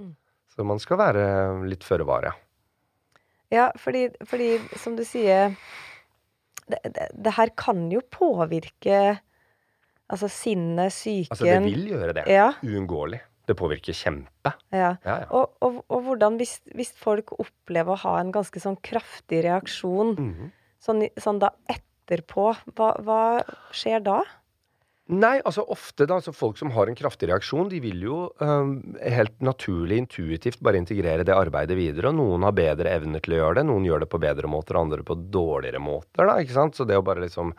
[0.00, 0.14] mm.
[0.52, 1.22] Så man skal være
[1.64, 2.32] litt føre var, ja.
[3.52, 5.54] Ja, fordi, fordi, som du sier
[6.68, 8.98] det, det, det, her kan jo påvirke
[10.12, 12.24] altså sinnet, psyken Altså, det vil gjøre det.
[12.32, 12.50] Ja.
[12.64, 13.20] Uunngåelig.
[13.48, 14.52] Det påvirker kjempe.
[14.70, 14.92] Ja.
[15.02, 15.28] ja, ja.
[15.34, 20.14] Og, og, og, hvordan, hvis, hvis, folk opplever å ha en ganske sånn kraftig reaksjon
[20.14, 20.52] mm -hmm.
[20.84, 23.22] sånn, sånn, da etterpå, hva, hva
[23.74, 24.20] skjer da?
[25.10, 28.76] Nei, altså ofte da, altså folk som har en kraftig reaksjon, de vil jo um,
[29.02, 32.12] helt naturlig, intuitivt bare integrere det arbeidet videre.
[32.12, 34.78] Og noen har bedre evner til å gjøre det, noen gjør det på bedre måter,
[34.78, 36.22] andre på dårligere måter.
[36.22, 36.78] da, ikke sant?
[36.78, 37.50] Så det å bare liksom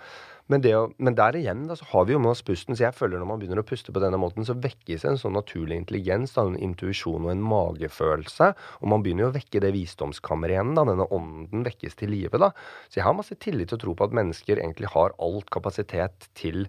[0.52, 2.76] men, å, men, der igjen da, så har vi jo med oss pusten.
[2.76, 5.36] Så jeg føler når man begynner å puste på denne måten, så vekkes en sånn
[5.38, 8.50] naturlig intelligens, da, en intuisjon og en magefølelse.
[8.82, 10.74] Og man begynner jo å vekke det visdomskammeret igjen.
[10.76, 12.52] da, Denne ånden vekkes til live.
[12.90, 16.28] Så jeg har masse tillit til å tro på at mennesker egentlig har alt kapasitet
[16.40, 16.66] til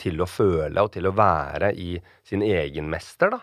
[0.00, 1.94] til å føle og til å være i
[2.26, 3.40] sin egen mester, da.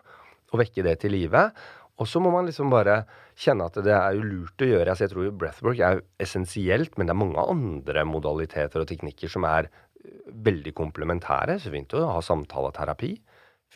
[0.53, 1.49] Og vekke det til live.
[1.97, 3.01] Og så må man liksom bare
[3.37, 4.91] kjenne at det er jo lurt å gjøre.
[4.91, 9.31] Altså jeg tror jo breathwork er essensielt, men det er mange andre modaliteter og teknikker
[9.33, 11.57] som er øh, veldig komplementære.
[11.61, 13.15] Så fint å ha samtaleterapi.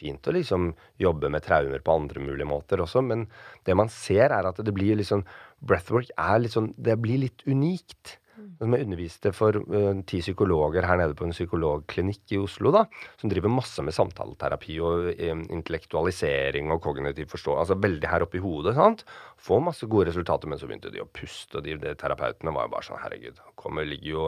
[0.02, 0.70] Fint å liksom
[1.02, 3.26] jobbe med traumer på andre mulige måter også, men
[3.68, 5.26] det man ser, er at det blir liksom
[5.62, 8.16] Breathwork er sånn Det blir litt unikt.
[8.62, 12.86] Som jeg underviste for uh, ti psykologer her nede på en psykologklinikk i Oslo, da,
[13.22, 17.66] som driver masse med samtaleterapi og um, intellektualisering og kognitiv forståelse.
[17.66, 18.76] Altså veldig her oppe i hodet.
[18.78, 19.06] sant?
[19.42, 22.68] Får masse gode resultater, men så begynte de å puste, og de, de terapeutene var
[22.68, 24.26] jo bare sånn Herregud, kommer, ligger jo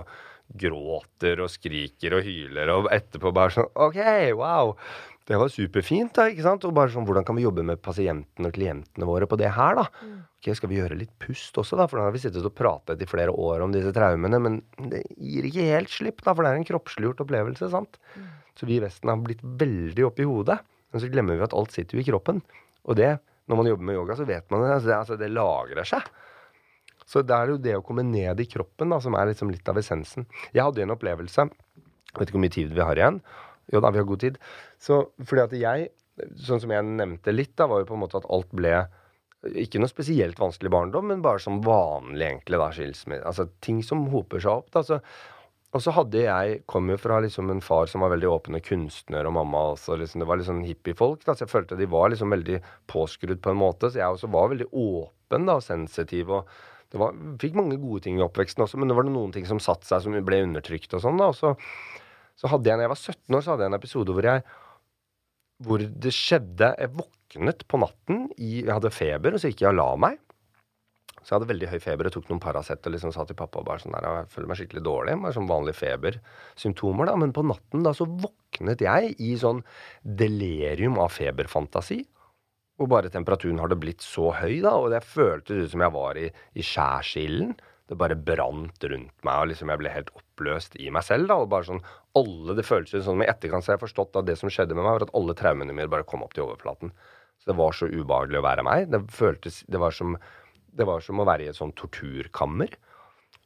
[0.53, 3.99] gråter og skriker og hyler, og etterpå bare sånn OK,
[4.37, 4.75] wow.
[5.23, 6.11] Det var superfint.
[6.17, 6.65] da, ikke sant?
[6.67, 9.77] Og bare sånn, Hvordan kan vi jobbe med pasientene og klientene våre på det her?
[9.79, 9.85] da?
[10.03, 10.17] Mm.
[10.35, 11.87] Ok, Skal vi gjøre litt pust også, da?
[11.87, 14.41] For da har vi sittet og pratet i flere år om disse traumene.
[14.43, 14.59] Men
[14.91, 17.71] det gir ikke helt slipp, da, for det er en kroppsliggjort opplevelse.
[17.71, 17.95] sant?
[18.17, 18.27] Mm.
[18.59, 20.59] Så vi i Vesten har blitt veldig oppi hodet.
[20.91, 22.43] Men så glemmer vi at alt sitter jo i kroppen.
[22.83, 23.15] Og det,
[23.47, 24.73] når man jobber med yoga, så vet man det.
[24.75, 26.11] Altså, det, altså, det lagrer seg.
[27.09, 29.67] Så det er jo det å komme ned i kroppen da, som er liksom litt
[29.69, 30.27] av essensen.
[30.53, 33.21] Jeg hadde en opplevelse Jeg vet ikke hvor mye tid vi har igjen.
[33.73, 34.39] Jo da, vi har god tid.
[34.81, 35.87] Så fordi at jeg,
[36.45, 38.75] sånn som jeg nevnte litt, da, var jo på en måte at alt ble
[39.59, 43.25] ikke noe spesielt vanskelig barndom, men bare som vanlig, egentlig, da, skilsmisse.
[43.27, 44.69] Altså ting som hoper seg opp.
[44.75, 45.01] da, så
[45.73, 48.65] og så hadde jeg kom jo fra liksom en far som var veldig åpen og
[48.65, 49.95] kunstner, og mamma også.
[49.97, 51.23] Liksom, det var litt sånn hippiefolk.
[51.25, 53.89] da, Så jeg følte de var liksom veldig påskrudd på en måte.
[53.89, 56.29] Så jeg også var veldig åpen da, og sensitiv.
[56.29, 56.47] og
[56.93, 59.61] det var, Fikk mange gode ting i oppveksten også, men det var noen ting som
[59.63, 61.17] satte seg, som ble undertrykt og sånn.
[61.17, 61.55] da, og så,
[62.37, 64.45] så hadde jeg, når jeg var 17 år, så hadde jeg en episode hvor jeg
[65.63, 69.71] hvor det skjedde Jeg våknet på natten i Jeg hadde feber, og så gikk jeg
[69.71, 70.21] og la meg.
[71.23, 73.61] Så jeg hadde veldig høy feber og tok noen Paracet og liksom sa til pappa
[73.63, 75.13] bare sånn der, jeg føler meg skikkelig dårlig.
[75.23, 77.15] Bare sånn vanlige febersymptomer, da.
[77.21, 79.61] Men på natten da så våknet jeg i sånn
[80.03, 82.01] delerium av feberfantasi.
[82.81, 86.19] Og bare temperaturen hadde blitt så høy, da, og det føltes ut som jeg var
[86.19, 87.53] i, i skjærsilden.
[87.89, 91.27] Det bare brant rundt meg, og liksom jeg ble helt oppløst i meg selv.
[91.29, 91.83] da, og bare sånn,
[92.17, 94.85] alle, Det føltes sånn, i etterkant så har jeg forstått at det som skjedde med
[94.85, 96.93] meg, var at alle traumene mine bare kom opp til overflaten.
[97.43, 98.87] Så det var så ubehagelig å være meg.
[98.89, 100.17] Det føltes, det var som
[100.73, 102.73] det var som å være i et sånn torturkammer.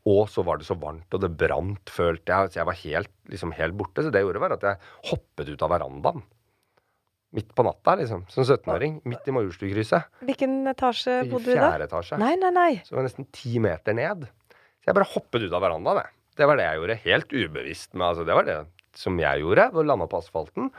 [0.07, 2.53] Og så var det så varmt, og det brant, følte jeg.
[2.53, 4.03] Så jeg var helt, liksom helt borte.
[4.03, 6.23] Så det jeg gjorde, var at jeg hoppet ut av verandaen.
[7.35, 8.23] Midt på natta, liksom.
[8.31, 9.01] Som 17-åring.
[9.09, 10.07] Midt i Majorstukrysset.
[10.23, 11.71] Hvilken etasje bodde du i da?
[11.73, 12.19] fjerde etasje.
[12.21, 12.69] Nei, nei, nei.
[12.85, 14.29] Så det var nesten ti meter ned.
[14.79, 16.15] Så jeg bare hoppet ut av verandaen, jeg.
[16.37, 16.99] Det var det jeg gjorde.
[17.03, 17.91] Helt ubevisst.
[17.97, 18.61] Men altså, det var det
[18.97, 19.67] som jeg gjorde.
[19.83, 20.71] Landa på asfalten.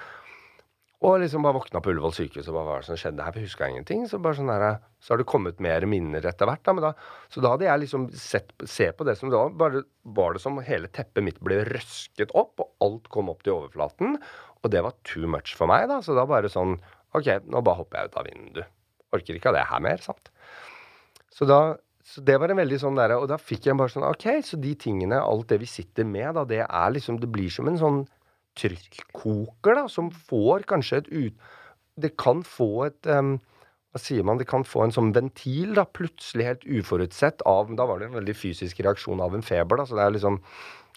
[0.99, 3.37] Og liksom bare våkna på Ullevål sykehus og bare hva var det som skjedde her?
[3.39, 4.01] Huska ingenting.
[4.11, 6.65] Så bare sånn der, så har det kommet mer minner etter hvert.
[6.67, 6.91] Da, men da,
[7.31, 10.59] så da hadde jeg liksom sett se på det som da bare var det som
[10.67, 14.19] hele teppet mitt ble røsket opp, og alt kom opp til overflaten.
[14.63, 16.01] Og det var too much for meg, da.
[16.05, 16.77] Så da bare sånn
[17.17, 18.73] OK, nå bare hopper jeg ut av vinduet.
[19.17, 20.33] Orker ikke av det her mer, sant.
[21.33, 21.61] Så da
[22.09, 24.57] så det var en veldig sånn derre Og da fikk jeg bare sånn OK, så
[24.61, 27.77] de tingene, alt det vi sitter med, da, det er liksom Det blir som en
[27.81, 27.99] sånn
[28.59, 31.53] trykkoker, da, som får kanskje et ut...
[31.99, 33.37] Det kan få et um,
[33.93, 34.41] Hva sier man?
[34.41, 38.19] Det kan få en sånn ventil, da, plutselig helt uforutsett av Da var det en
[38.19, 40.41] veldig fysisk reaksjon av en feber, da, så det er liksom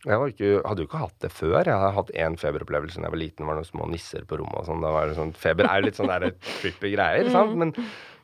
[0.01, 1.59] jeg ikke, hadde jo ikke hatt det før.
[1.67, 3.43] Jeg har hatt én feberopplevelse da jeg var liten.
[3.43, 4.81] Det var noen små nisser på rommet og sånn.
[4.81, 6.25] Da var det sånn, Feber er jo litt sånn der
[6.61, 7.53] trippy greier, sant.
[7.61, 7.73] Men,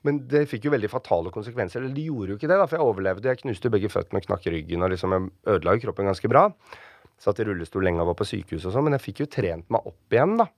[0.07, 1.83] men det fikk jo veldig fatale konsekvenser.
[1.83, 3.29] Eller de gjorde jo ikke det, da, for jeg overlevde.
[3.29, 6.47] Jeg knuste begge føttene knakk ryggen og liksom jeg ødela jo kroppen ganske bra.
[7.21, 8.87] Satt i rullestol lenge og var på sykehus og sånn.
[8.89, 10.49] Men jeg fikk jo trent meg opp igjen, da.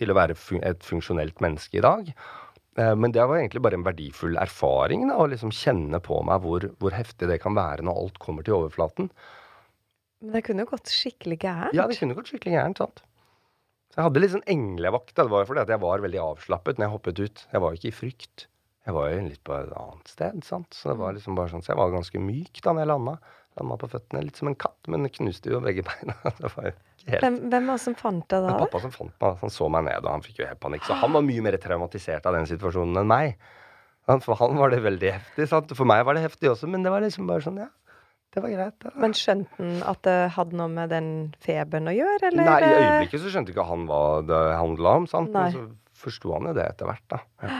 [0.00, 2.08] Til å være fun et funksjonelt menneske i dag.
[2.80, 6.40] Eh, Men det var egentlig bare en verdifull erfaring da, å liksom kjenne på meg
[6.40, 9.12] hvor, hvor heftig det kan være når alt kommer til overflaten.
[10.22, 11.74] Men det kunne jo gått skikkelig gærent.
[11.76, 12.78] Ja, det kunne gått skikkelig gærent.
[12.78, 13.02] sant?
[13.92, 15.12] Så jeg hadde litt sånn englevakt.
[15.18, 17.42] Det var fordi at jeg var veldig avslappet når jeg hoppet ut.
[17.52, 18.46] Jeg var jo ikke i frykt.
[18.86, 20.40] Jeg var jo litt på et annet sted.
[20.46, 20.70] sant?
[20.74, 23.16] Så det var liksom bare sånn, så jeg var ganske myk da når jeg landa.
[23.60, 26.16] Landa på føttene, litt som en katt, men knuste jo begge beina.
[26.24, 26.72] Det var jo
[27.10, 28.54] helt Hvem, hvem var det som fant deg det da?
[28.56, 29.36] var pappa som fant meg.
[29.42, 30.86] Han så meg ned, og han fikk jo helt panikk.
[30.88, 33.36] Så han var mye mer traumatisert av den situasjonen enn meg.
[34.24, 35.46] For han var det veldig heftig.
[35.52, 35.76] sant?
[35.78, 37.68] For meg var det heftig også, men det var liksom bare sånn, ja.
[38.32, 38.76] Det var greit.
[38.80, 38.92] det.
[38.96, 41.08] Men skjønte han at det hadde noe med den
[41.44, 42.46] feberen å gjøre, eller?
[42.48, 45.34] Nei, i øyeblikket så skjønte ikke han hva det handla om, sant.
[45.34, 45.50] Nei.
[45.50, 47.20] Men så forsto han jo det etter hvert, da.
[47.44, 47.58] Ja.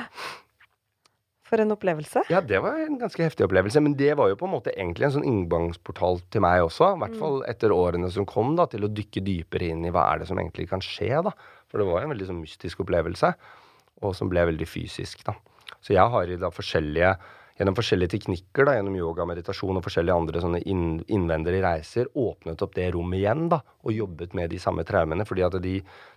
[1.53, 2.23] For en opplevelse.
[2.33, 3.83] ja, det var en ganske heftig opplevelse.
[3.85, 6.95] Men det var jo på en måte egentlig en sånn inngangsportal til meg også.
[6.95, 10.07] I hvert fall etter årene som kom, da, til å dykke dypere inn i hva
[10.14, 11.35] er det som egentlig kan skje, da.
[11.68, 13.35] For det var jo en veldig sånn mystisk opplevelse,
[14.01, 15.37] og som ble veldig fysisk, da.
[15.85, 17.12] Så jeg har i da forskjellige
[17.59, 22.64] Gjennom forskjellige teknikker, da, gjennom yoga, meditasjon og forskjellige andre sånne inn, innvendige reiser, åpnet
[22.64, 25.26] opp det rommet igjen da, og jobbet med de samme traumene.
[25.28, 25.74] fordi at de,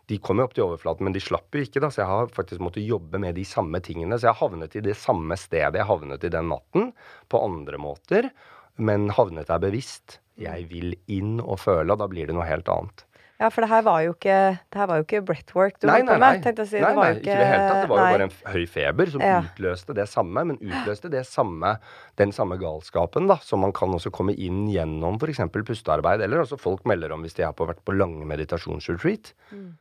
[0.07, 1.83] de kom jo opp til overflaten, men de slapp jo ikke.
[1.83, 4.17] da, Så jeg har faktisk måttet jobbe med de samme tingene.
[4.17, 6.93] Så jeg havnet i det samme stedet jeg havnet i den natten,
[7.27, 8.29] på andre måter.
[8.77, 10.19] Men havnet der bevisst.
[10.39, 13.05] Jeg vil inn og føle, og da blir det noe helt annet.
[13.35, 14.35] Ja, for det her var jo ikke,
[14.71, 16.29] det her var jo ikke breathwork du Nei, holdt nei, på nei.
[16.37, 16.45] med.
[16.45, 16.79] Nei, nei, si.
[16.79, 17.81] nei, det var nei jo ikke i det hele tatt.
[17.81, 19.39] Det var jo bare en høy feber som Ja.
[19.43, 21.73] utløste det samme, men utløste det samme,
[22.15, 25.43] den samme galskapen, da, som man kan også komme inn gjennom f.eks.
[25.51, 26.21] pustearbeid.
[26.21, 29.33] Eller også folk melder om hvis de har vært på lange meditasjonsretreat.
[29.51, 29.73] Mm.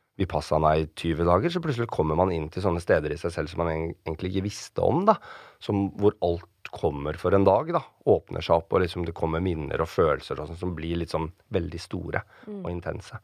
[0.59, 3.47] meg i 20 dager, så plutselig kommer man inn til sånne steder i seg selv
[3.51, 3.71] som man
[4.05, 5.15] egentlig ikke visste om, da.
[5.59, 6.43] Som hvor alt
[6.75, 7.81] kommer for en dag, da.
[8.11, 11.15] Åpner seg opp, og liksom det kommer minner og følelser og sånt, som blir litt
[11.15, 12.61] sånn veldig store Mm.
[12.61, 13.17] og intense.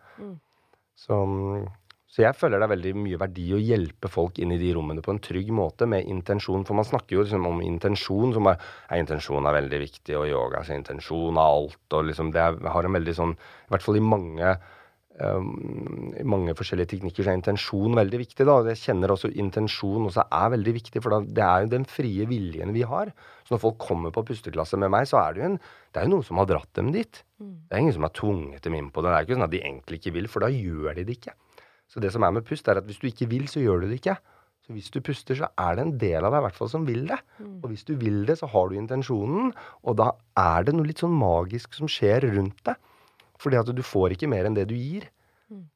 [1.02, 1.16] Så,
[2.12, 5.04] så jeg føler det er veldig mye verdi å hjelpe folk inn i de rommene
[5.06, 6.66] på en trygg måte med intensjon.
[6.68, 10.28] For man snakker jo liksom om intensjon som er ja, Intensjon er veldig viktig, og
[10.30, 11.82] yoga så intensjon er alt.
[11.95, 14.54] Og liksom det er, har en veldig sånn I hvert fall i mange
[15.22, 18.45] um, i mange forskjellige teknikker så er intensjon veldig viktig.
[18.47, 21.88] da, Jeg kjenner også intensjon også er veldig viktig, for da, det er jo den
[21.89, 23.14] frie viljen vi har.
[23.52, 25.56] Så når folk kommer på pusteklasse med meg, så er det jo en,
[25.91, 27.18] det er jo noen som har dratt dem dit.
[27.68, 29.10] Det er ingen som har tvunget dem inn på det.
[29.12, 31.34] Det er ikke sånn at de egentlig ikke vil, for da gjør de det ikke.
[31.91, 33.89] Så det som er med pust, er at hvis du ikke vil, så gjør du
[33.89, 34.16] det ikke.
[34.64, 36.86] Så hvis du puster, så er det en del av deg i hvert fall som
[36.88, 37.18] vil det.
[37.60, 39.52] Og hvis du vil det, så har du intensjonen,
[39.84, 42.80] og da er det noe litt sånn magisk som skjer rundt deg.
[43.41, 45.10] Fordi at du får ikke mer enn det du gir.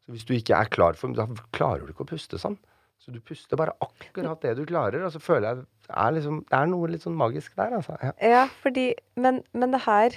[0.06, 2.56] Så hvis du ikke er klar for Da klarer du ikke å puste sånn.
[3.02, 6.58] Så du puster bare akkurat det du klarer, og så føler jeg er, liksom, det
[6.58, 7.98] er noe litt sånn magisk der, altså.
[8.02, 8.14] Ja.
[8.26, 10.16] Ja, fordi Men, men det her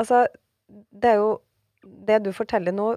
[0.00, 0.24] Altså,
[0.90, 1.34] det er jo
[2.08, 2.94] Det du forteller nå,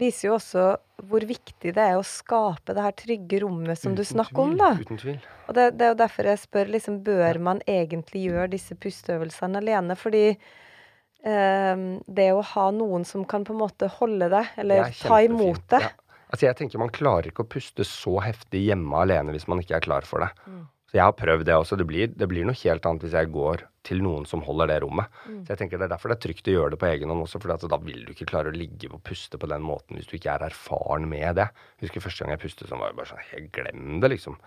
[0.00, 0.64] viser jo også
[1.04, 4.54] hvor viktig det er å skape det her trygge rommet som du snakker snakker om,
[4.56, 4.70] da.
[4.80, 5.18] Uten tvil.
[5.44, 9.60] Og det, det er jo derfor jeg spør, liksom, bør man egentlig gjøre disse pusteøvelsene
[9.60, 9.96] alene?
[10.00, 11.82] Fordi eh,
[12.18, 15.60] det å ha noen som kan på en måte holde det, eller er ta imot
[15.74, 15.92] det Ja.
[16.34, 19.78] Altså jeg tenker Man klarer ikke å puste så heftig hjemme alene hvis man ikke
[19.78, 20.32] er klar for det.
[20.50, 20.64] Mm.
[20.90, 21.78] Så jeg har prøvd det også.
[21.78, 24.76] Det blir, det blir noe helt annet hvis jeg går til noen som holder det
[24.84, 25.10] rommet.
[25.26, 25.40] Mm.
[25.44, 27.24] Så jeg tenker Det er derfor det er trygt å gjøre det på egen hånd
[27.24, 30.10] også, for da vil du ikke klare å ligge og puste på den måten hvis
[30.10, 31.48] du ikke er erfaren med det.
[31.78, 34.38] Jeg husker første gang jeg pustet sånn, var det bare sånn jeg Glem det, liksom.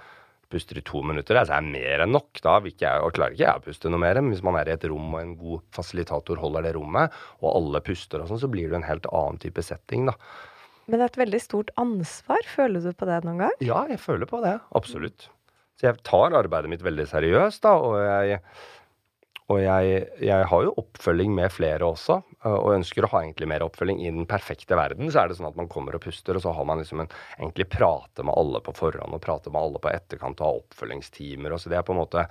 [0.47, 2.39] Puster i to minutter, altså er mer enn nok.
[2.39, 4.19] Da jeg, og klarer ikke jeg å puste noe mer.
[4.21, 7.49] Men hvis man er i et rom og en god fasilitator holder det rommet, og
[7.51, 10.15] alle puster og sånn, så blir det en helt annen type setting, da.
[10.87, 12.47] Men det er et veldig stort ansvar.
[12.47, 13.57] Føler du på det noen gang?
[13.63, 14.55] Ja, jeg føler på det.
[14.77, 15.29] Absolutt.
[15.77, 18.39] Så jeg tar arbeidet mitt veldig seriøst, da, og jeg
[19.47, 23.47] og jeg, jeg, har jo oppfølging med flere også, øh, og ønsker å ha egentlig
[23.47, 24.01] mer oppfølging.
[24.03, 26.51] I den perfekte verden så er det sånn at man kommer og puster, og så
[26.55, 29.93] har man liksom en, egentlig prate med alle på forhånd og prate med alle på
[29.93, 31.55] etterkant og ha oppfølgingstimer.
[31.55, 32.25] og så Det er på en måte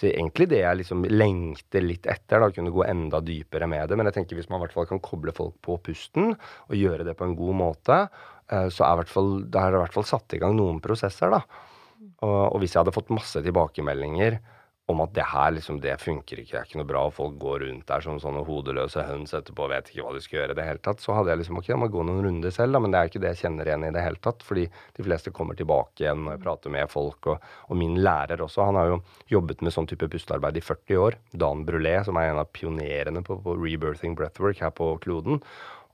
[0.00, 2.40] så egentlig det jeg liksom lengter litt etter.
[2.40, 3.98] da, Kunne gå enda dypere med det.
[4.00, 7.04] Men jeg tenker hvis man i hvert fall kan koble folk på pusten og gjøre
[7.04, 7.98] det på en god måte,
[8.48, 11.36] øh, så er det i hvert fall satt i gang noen prosesser.
[11.36, 11.42] da.
[12.24, 14.38] Og, og hvis jeg hadde fått masse tilbakemeldinger
[14.90, 17.36] om at det her liksom, det funker ikke, det er ikke noe bra, og folk
[17.40, 20.56] går rundt der som sånne hodeløse høns etterpå og vet ikke hva de skal gjøre
[20.56, 22.76] i det hele tatt, så hadde jeg liksom ok, jeg må gå noen runder selv,
[22.76, 24.44] da, men det er ikke det jeg kjenner igjen i det hele tatt.
[24.46, 24.66] Fordi
[24.96, 28.66] de fleste kommer tilbake igjen når jeg prater med folk, og, og min lærer også,
[28.68, 31.18] han har jo jobbet med sånn type pustearbeid i 40 år.
[31.32, 35.42] Dan Brulé, som er en av pionerene på, på rebirthing breathwork her på kloden.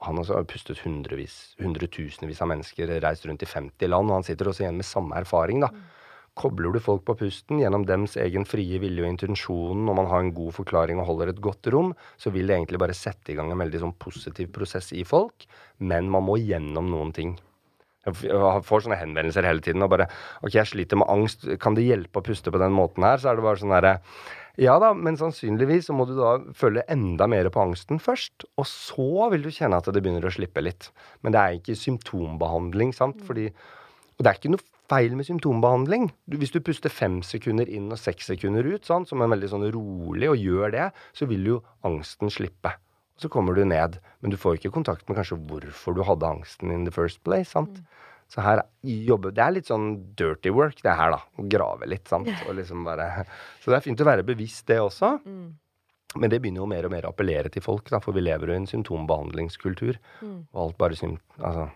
[0.05, 4.51] Han har pustet hundrevis, hundretusenvis av mennesker, reist rundt i 50 land, og han sitter
[4.51, 5.65] også igjen med samme erfaring.
[5.65, 5.73] da.
[6.37, 10.23] Kobler du folk på pusten gjennom dems egen frie vilje og intensjon, når man har
[10.23, 13.39] en god forklaring og holder et godt rom, så vil det egentlig bare sette i
[13.39, 15.49] gang en veldig sånn positiv prosess i folk.
[15.81, 17.37] Men man må gjennom noen ting.
[18.07, 20.07] Jeg får sånne henvendelser hele tiden og bare
[20.45, 23.19] OK, jeg sliter med angst, kan det hjelpe å puste på den måten her?
[23.19, 23.97] Så er det bare sånn herre
[24.57, 28.47] ja da, men sannsynligvis så må du da føle enda mer på angsten først.
[28.57, 30.89] Og så vil du kjenne at det begynner å slippe litt.
[31.21, 33.21] Men det er ikke symptombehandling, sant.
[33.29, 33.51] Fordi
[34.17, 36.09] Og det er ikke noe feil med symptombehandling.
[36.31, 39.51] Du, hvis du puster fem sekunder inn og seks sekunder ut, sånn, som er veldig
[39.53, 42.73] sånn rolig, og gjør det, så vil jo angsten slippe.
[43.17, 43.99] Og så kommer du ned.
[44.21, 47.51] Men du får ikke kontakt med kanskje hvorfor du hadde angsten in the first place.
[47.53, 47.81] sant?
[47.81, 47.93] Mm.
[48.33, 51.21] Så her jobber Det er litt sånn dirty work, det her, da.
[51.23, 52.31] Å grave litt, sant.
[52.49, 53.27] Og liksom bare
[53.63, 55.17] Så det er fint å være bevisst, det også.
[55.25, 55.55] Mm.
[56.17, 58.49] Men det begynner jo mer og mer å appellere til folk, da, for vi lever
[58.49, 59.99] jo i en symptombehandlingskultur.
[60.23, 60.39] Mm.
[60.55, 61.19] Og alt bare sym...
[61.39, 61.69] Altså.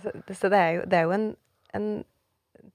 [0.00, 1.30] Så, så det, er jo, det er jo en,
[1.76, 1.90] en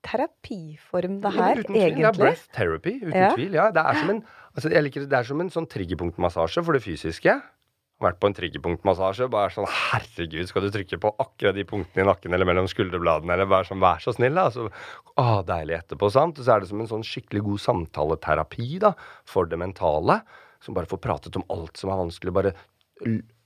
[0.05, 2.05] terapiform, det her, ja, egentlig.
[2.05, 3.33] Ja, breath therapy, uten ja.
[3.35, 3.57] tvil.
[3.57, 4.23] Ja, det er som en,
[4.53, 7.35] altså, jeg liker det, det er som en sånn triggerpunktmassasje for det fysiske.
[8.03, 9.29] Vært på en triggerpunktmassasje.
[9.31, 13.37] Bare sånn Herregud, skal du trykke på akkurat de punktene i nakken eller mellom skulderbladene?
[13.37, 14.49] Eller bare sånn, vær så snill, da.
[14.51, 14.67] Så,
[15.15, 16.41] å, deilig etterpå, sant.
[16.41, 18.91] Og så er det som en sånn skikkelig god samtaleterapi da,
[19.31, 20.19] for det mentale.
[20.65, 22.35] Som bare får pratet om alt som er vanskelig.
[22.35, 22.55] Bare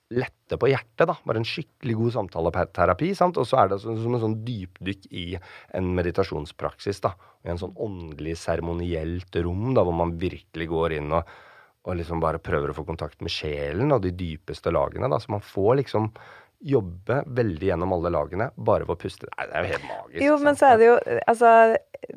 [0.10, 1.06] lette på hjertet.
[1.08, 3.12] da, Bare en skikkelig god samtaleterapi.
[3.16, 3.38] sant?
[3.38, 5.26] Og så er det som en sånn dypdykk i
[5.78, 7.02] en meditasjonspraksis.
[7.06, 7.14] da,
[7.46, 11.30] I en sånn åndelig, seremonielt rom da, hvor man virkelig går inn og,
[11.86, 15.10] og liksom bare prøver å få kontakt med sjelen og de dypeste lagene.
[15.10, 16.10] da, Så man får liksom
[16.60, 19.30] jobbe veldig gjennom alle lagene bare ved å puste.
[19.38, 20.24] Nei, det er jo helt magisk.
[20.26, 20.96] Jo, men så er det jo
[21.28, 21.52] Altså,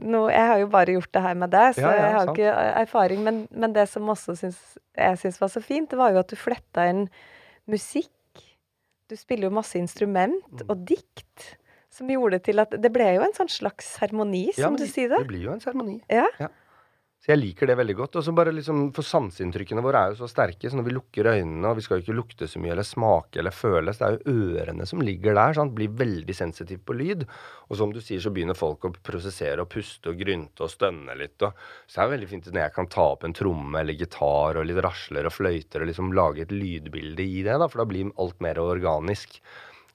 [0.02, 2.26] nå, jeg har jo bare gjort det her med deg, så ja, ja, jeg har
[2.26, 2.38] sant.
[2.40, 3.22] ikke erfaring.
[3.22, 4.58] Men, men det som også syns,
[4.96, 7.04] jeg syns var så fint, det var jo at du fletta inn
[7.70, 8.10] musikk.
[9.10, 10.68] Du spiller jo masse instrument mm.
[10.68, 11.52] og dikt.
[11.92, 15.10] Som gjorde til at Det ble jo en sånn slags seremoni, som ja, du sier
[15.12, 15.18] det.
[15.26, 15.98] Det blir jo en seremoni.
[16.08, 16.24] Ja.
[16.40, 16.48] ja.
[17.22, 18.16] Så jeg liker det veldig godt.
[18.18, 21.28] Og så bare liksom, For sanseinntrykkene våre er jo så sterke, så når vi lukker
[21.30, 24.16] øynene, og vi skal jo ikke lukte så mye eller smake eller føles, det er
[24.16, 25.74] jo ørene som ligger der, sant?
[25.76, 27.22] blir veldig sensitiv på lyd.
[27.70, 31.14] Og som du sier, så begynner folk å prosessere og puste og grynte og stønne
[31.20, 31.36] litt.
[31.46, 34.58] Og så er det veldig fint når jeg kan ta opp en tromme eller gitar
[34.58, 37.86] og litt rasler og fløyter og liksom lage et lydbilde i det, da, for da
[37.92, 39.38] blir alt mer organisk.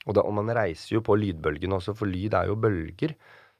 [0.05, 3.17] Og, da, og man reiser jo på lydbølgene også, for lyd er jo bølger.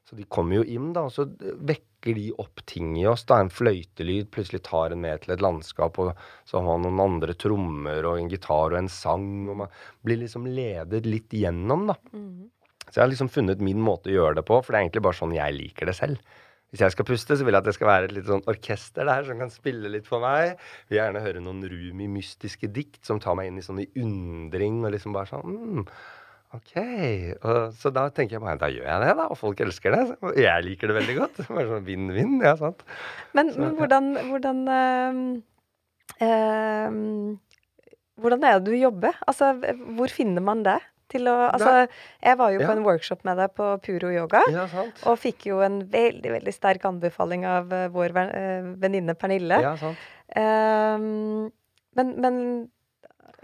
[0.08, 3.24] Så de kommer jo inn, da, og så vekker de opp ting i oss.
[3.28, 6.14] da, En fløytelyd plutselig tar en med til et landskap, og
[6.48, 9.48] så har man noen andre trommer og en gitar og en sang.
[9.48, 9.72] og Man
[10.04, 11.98] blir liksom ledet litt gjennom, da.
[12.12, 12.50] Mm.
[12.88, 15.04] Så jeg har liksom funnet min måte å gjøre det på, for det er egentlig
[15.04, 16.36] bare sånn jeg liker det selv.
[16.68, 19.08] Hvis jeg skal puste, så vil jeg at det skal være et litt sånn orkester
[19.08, 20.58] der som kan spille litt for meg.
[20.90, 24.92] Vil gjerne høre noen Rumi-mystiske dikt som tar meg inn i sånn i undring og
[24.92, 25.86] liksom bare sånn mm,
[26.56, 26.74] OK.
[27.44, 29.26] Og, så da tenker jeg bare da gjør jeg det, da.
[29.28, 30.04] Og folk elsker det.
[30.24, 31.40] Og jeg liker det veldig godt.
[31.50, 32.38] Bare sånn vinn-vinn.
[32.44, 32.84] Ja, sant.
[33.36, 35.18] Men, så, men hvordan, hvordan øh,
[36.28, 37.02] øh,
[38.18, 39.18] Hvordan er det du jobber?
[39.30, 39.52] Altså,
[39.94, 40.80] hvor finner man det?
[41.08, 41.74] Å, altså,
[42.20, 42.66] jeg var jo ja.
[42.68, 44.42] på en workshop med deg på Puro yoga.
[44.52, 44.66] Ja,
[45.08, 48.12] og fikk jo en veldig veldig sterk anbefaling av uh, vår
[48.82, 49.60] venninne Pernille.
[49.64, 50.02] Ja, sant.
[50.36, 51.46] Um,
[51.96, 52.36] men, men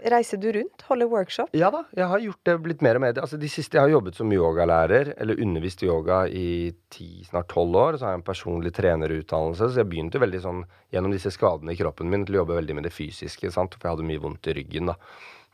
[0.03, 0.81] Reiser du rundt?
[0.89, 1.53] Holder workshop?
[1.55, 3.13] Ja da, jeg har gjort det blitt mer og mer.
[3.21, 7.79] Altså, de siste Jeg har jobbet som yogalærer, eller undervist yoga i ti, snart tolv
[7.79, 7.97] år.
[7.97, 11.79] Så har jeg en personlig trenerutdannelse, så jeg begynte veldig sånn gjennom disse skadene i
[11.79, 13.79] kroppen min til å jobbe veldig med det fysiske, sant?
[13.79, 14.91] for jeg hadde mye vondt i ryggen.
[14.91, 14.99] da.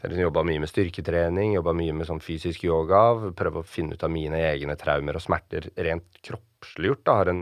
[0.01, 3.03] Jeg liksom jobba mye med styrketrening, jobba mye med sånn fysisk yoga.
[3.37, 7.03] Prøve å finne ut av mine egne traumer og smerter rent kroppsliggjort.
[7.05, 7.35] da.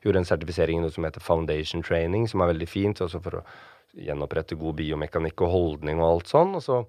[0.00, 3.04] Gjorde en sertifisering i noe som heter foundation training, som er veldig fint.
[3.04, 3.44] også for å
[3.96, 6.56] gjenopprette god biomekanikk og holdning og alt sånn.
[6.58, 6.82] Og så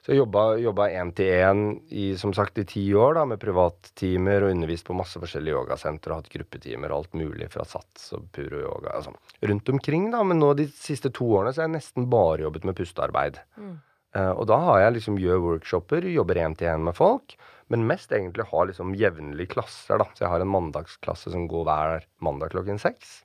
[0.00, 1.58] Så jobba én til én
[1.92, 6.14] i som sagt i ti år da, med privattimer og undervist på masse forskjellige yogasentre
[6.14, 8.94] og hatt gruppetimer og alt mulig fra Sats og Puro Yoga.
[8.96, 9.12] Altså,
[9.44, 10.22] rundt omkring, da.
[10.24, 13.42] Men nå de siste to årene så har jeg nesten bare jobbet med pustearbeid.
[13.60, 13.76] Mm.
[14.16, 17.36] Uh, og da har jeg liksom gjør workshoper, jobber én til én med folk.
[17.70, 20.08] Men mest egentlig har liksom jevnlige klasser, da.
[20.16, 23.20] Så jeg har en mandagsklasse som går hver mandag klokken seks.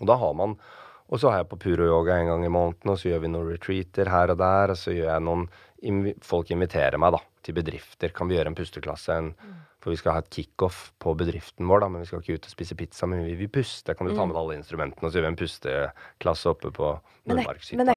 [0.00, 0.56] Og da har man
[1.10, 3.50] og så har jeg på Puro-yoga en gang i måneden, og så gjør vi noen
[3.50, 4.74] retreater her og der.
[4.74, 5.50] Og så gjør jeg noen
[6.20, 8.12] Folk inviterer meg da, til bedrifter.
[8.12, 9.14] Kan vi gjøre en pusteklasse?
[9.16, 9.30] En,
[9.80, 12.48] for vi skal ha et kickoff på bedriften vår, da, men vi skal ikke ut
[12.50, 13.08] og spise pizza.
[13.08, 13.96] Men vi vil puste.
[13.96, 14.28] Kan du ta mm.
[14.28, 16.92] med alle instrumentene, og så gjør vi en pusteklasse oppe på
[17.32, 17.96] Nordmarkshytta?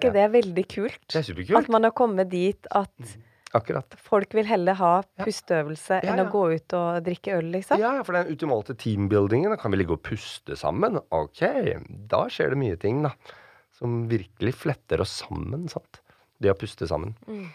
[0.00, 1.02] Ikke det veldig kult?
[1.06, 1.58] Det er superkult.
[1.60, 3.18] At man har kommet dit at mm.
[3.58, 3.96] Akkurat.
[3.98, 4.90] folk vil heller ha
[5.24, 6.02] pusteøvelse ja.
[6.04, 7.80] enn ja, enn å gå ut og drikke øl, liksom?
[7.82, 11.00] Ja, for den ultimate teambuildingen, da kan vi ligge og puste sammen.
[11.14, 11.42] Ok,
[12.12, 13.14] da skjer det mye ting, da.
[13.80, 16.02] Som virkelig fletter oss sammen, sant.
[16.40, 17.16] Det å puste sammen.
[17.26, 17.48] Mm.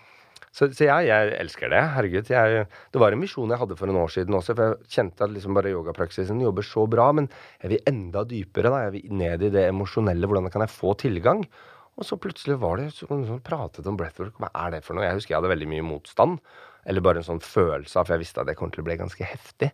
[0.56, 1.82] Så, så jeg, jeg, elsker det.
[1.98, 2.30] Herregud.
[2.32, 5.26] Jeg, det var en misjon jeg hadde for en år siden også, for jeg kjente
[5.26, 7.28] at liksom bare yogapraksisen jobber så bra, men
[7.60, 8.72] jeg vil enda dypere.
[8.72, 10.30] da, Jeg vil ned i det emosjonelle.
[10.32, 11.43] Hvordan kan jeg få tilgang?
[11.96, 14.36] Og så plutselig var det sånn, sånn pratet om breathwork.
[14.41, 15.06] Hva er det for noe?
[15.08, 16.41] Jeg husker jeg hadde veldig mye motstand.
[16.86, 18.98] Eller bare en sånn følelse av For jeg visste at det kom til å bli
[19.00, 19.72] ganske heftig.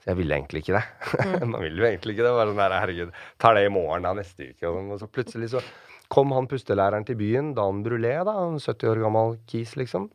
[0.00, 0.84] Så jeg ville egentlig ikke det.
[1.20, 1.50] Mm.
[1.52, 2.34] Man vil jo egentlig ikke det.
[2.36, 4.64] Bare sånn der, herregud, tar det i morgen da, neste uke.
[4.66, 4.90] Og, sånn.
[4.96, 5.62] og så plutselig så
[6.10, 10.08] kom han pustelæreren til byen, Dan Brulé, da, en 70 år gammel kis, liksom.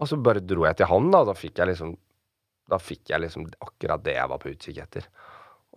[0.00, 1.26] Og så bare dro jeg til han, da.
[1.28, 1.98] Da fikk jeg liksom
[2.70, 5.08] Da fikk jeg liksom akkurat det jeg var på utkikk etter.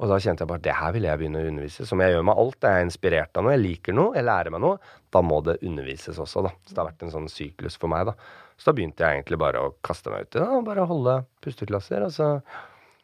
[0.02, 1.86] Og da kjente jeg bare det her vil jeg begynne å undervise.
[1.86, 2.66] Som jeg gjør med alt.
[2.66, 4.80] Jeg er inspirert av noe, jeg liker noe, jeg lærer meg noe.
[5.14, 6.54] Da må det undervises også, da.
[6.66, 8.16] Så det har vært en sånn syklus for meg, da.
[8.58, 10.62] Så da begynte jeg egentlig bare å kaste meg ut i det.
[10.66, 12.06] Bare holde pusteklasser.
[12.08, 12.30] Og så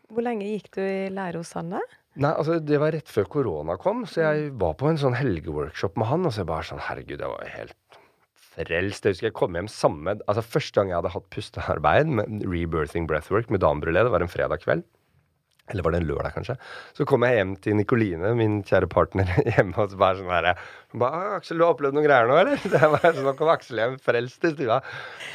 [0.09, 1.83] Hvor lenge gikk du i lære hos da?
[2.19, 5.99] Nei, altså Det var rett før korona kom, så jeg var på en sånn helgeworkshop
[5.99, 6.25] med han.
[6.25, 7.99] Og så jeg bare sånn Herregud, jeg var helt
[8.57, 9.05] frelst.
[9.05, 13.05] Jeg husker jeg kom hjem samme Altså Første gang jeg hadde hatt pustearbeid med rebirthing
[13.07, 14.87] breathwork med Dan Brulé, det var en fredag kveld.
[15.69, 16.55] Eller var det en lørdag, kanskje?
[16.97, 20.55] Så kom jeg hjem til Nikoline, min kjære partner, hjemme, og så bare sånn herre
[20.97, 23.81] bare 'Aksel, du har opplevd noen greier nå, eller?' Det var sånn, Nå kom Aksel
[23.83, 24.79] hjem frelst i stua.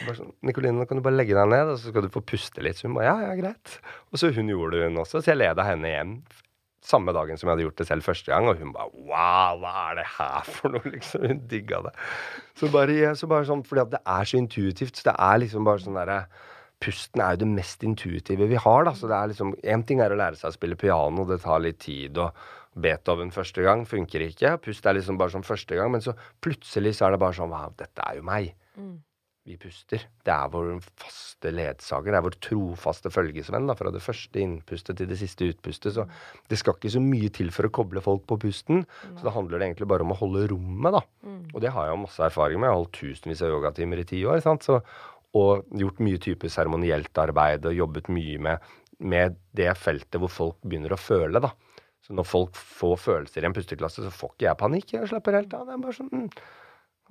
[0.06, 2.24] bare sånn, 'Nikoline, nå kan du bare legge deg ned, og så skal du få
[2.26, 3.78] puste litt.' Så hun bare 'Ja, ja, greit'.
[4.10, 5.22] Og så hun gjorde det, hun også.
[5.22, 6.16] Så jeg leda henne hjem
[6.84, 9.74] samme dagen som jeg hadde gjort det selv første gang, og hun bare 'Wow, hva
[9.90, 11.28] er det her for noe?' liksom.
[11.30, 11.94] Hun digga det.
[12.58, 14.98] Så bare, så bare sånn, fordi at det er så intuitivt.
[14.98, 16.26] Så det er liksom bare sånn derre
[16.84, 18.84] pusten er jo det mest intuitive vi har.
[18.84, 21.40] da, så det er liksom, Én ting er å lære seg å spille piano, det
[21.44, 22.20] tar litt tid.
[22.20, 22.36] og
[22.74, 24.56] Beethoven første gang funker ikke.
[24.62, 27.52] Pust er liksom bare som første gang, men så plutselig så er det bare sånn
[27.54, 28.54] Wow, dette er jo meg.
[28.74, 28.96] Mm.
[29.44, 30.00] Vi puster.
[30.24, 32.14] Det er vår faste ledsager.
[32.14, 35.92] Det er vår trofaste følgesvenn da, fra det første innpustet til det siste utpustet.
[35.98, 36.06] Så
[36.48, 38.86] det skal ikke så mye til for å koble folk på pusten.
[38.86, 39.18] Mm.
[39.18, 41.02] Så da handler det egentlig bare om å holde rommet, da.
[41.28, 41.42] Mm.
[41.52, 42.70] Og det har jeg jo masse erfaring med.
[42.70, 44.40] Jeg har holdt tusenvis av yogatimer i ti år.
[44.46, 44.64] sant?
[44.64, 44.80] Så
[45.34, 50.58] og gjort mye type seremonielt arbeid og jobbet mye med, med, det feltet hvor folk
[50.62, 51.52] begynner å føle, da.
[52.04, 54.92] Så når folk får følelser i en pusteklasse, så får ikke jeg panikk.
[54.92, 55.64] Jeg slapper helt av.
[55.66, 56.28] Det er bare sånn mm,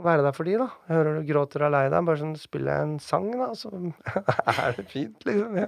[0.04, 0.68] Være der for de, da.
[0.88, 2.06] Jeg hører du gråter og er lei deg.
[2.08, 3.70] Bare sånn spille en sang, da, så
[4.54, 5.58] er det fint, liksom.
[5.62, 5.68] Ja.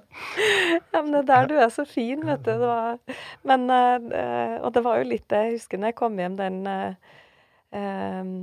[0.94, 2.52] ja, men det er der du er så fin, vet du.
[2.54, 6.18] Det var, men uh, Og det var jo litt det Jeg husker når jeg kom
[6.22, 8.34] hjem den um,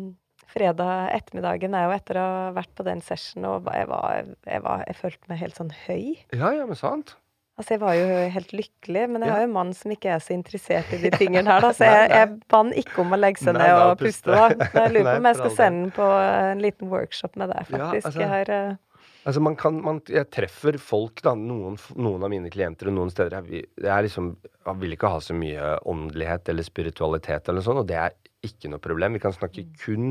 [0.53, 4.63] fredag ettermiddagen er jo etter å ha vært på den sessionen, og jeg, var, jeg,
[4.65, 6.05] var, jeg følte meg helt sånn høy.
[6.37, 7.17] Ja, ja, men sant.
[7.61, 10.23] Altså, jeg var jo helt lykkelig, men jeg har jo en mann som ikke er
[10.25, 11.73] så interessert i de tingene her, da.
[11.77, 14.71] Så jeg, jeg bann ikke om å legge seg ned og puste, da.
[14.73, 17.85] Jeg lurer på om jeg skal sende den på en liten workshop med deg, faktisk.
[17.85, 18.81] Ja, altså, jeg har uh...
[19.23, 23.13] Altså man kan, man, jeg treffer folk, da, noen, noen, av mine klienter og noen
[23.13, 24.33] steder jeg, jeg, liksom,
[24.67, 28.17] jeg vil ikke ha så mye åndelighet eller spiritualitet, eller sånt, og det er
[28.47, 29.17] ikke noe problem.
[29.17, 29.77] Vi kan snakke mm.
[29.85, 30.09] kun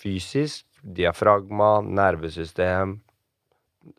[0.00, 2.98] fysisk, diafragma, nervesystem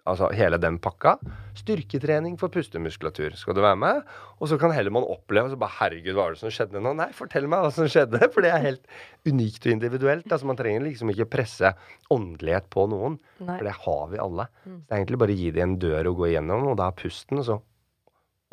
[0.10, 1.16] Altså hele den pakka.
[1.58, 3.36] Styrketrening for pustemuskulatur.
[3.38, 4.02] Skal du være med?
[4.40, 6.94] Og så kan heller man oppleve så bare Herregud, hva var det som skjedde nå?
[6.98, 8.22] Nei, fortell meg hva som skjedde.
[8.34, 8.86] For det er helt
[9.28, 10.28] unikt og individuelt.
[10.30, 11.74] Altså Man trenger liksom ikke presse
[12.14, 13.20] åndelighet på noen.
[13.40, 13.60] Nei.
[13.60, 14.48] For det har vi alle.
[14.66, 14.80] Mm.
[14.80, 17.00] Det er egentlig bare å gi dem en dør å gå igjennom, og da er
[17.04, 17.60] pusten, og så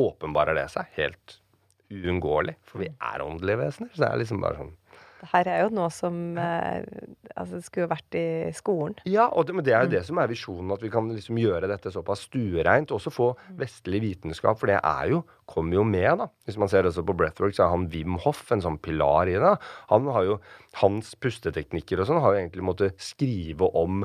[0.03, 1.39] åpenbarer det seg helt
[1.93, 2.59] uunngåelig.
[2.69, 3.01] For vi mm.
[3.13, 3.93] er åndelige vesener.
[3.95, 4.77] Så det er liksom bare sånn
[5.23, 6.83] Det her er jo noe som eh,
[7.39, 8.97] altså skulle vært i skolen.
[9.07, 11.39] Ja, og det, men det er jo det som er visjonen, at vi kan liksom
[11.39, 12.91] gjøre dette såpass stuereint.
[12.91, 13.29] Også få
[13.61, 16.27] vestlig vitenskap, for det er jo, kommer jo med, da.
[16.49, 19.39] Hvis man ser også på Breathwork, så er han Wim Hoff en sånn pilar i
[19.39, 19.55] det.
[19.95, 20.39] Han har jo,
[20.83, 24.03] Hans pusteteknikker og sånn har jo egentlig måttet skrive om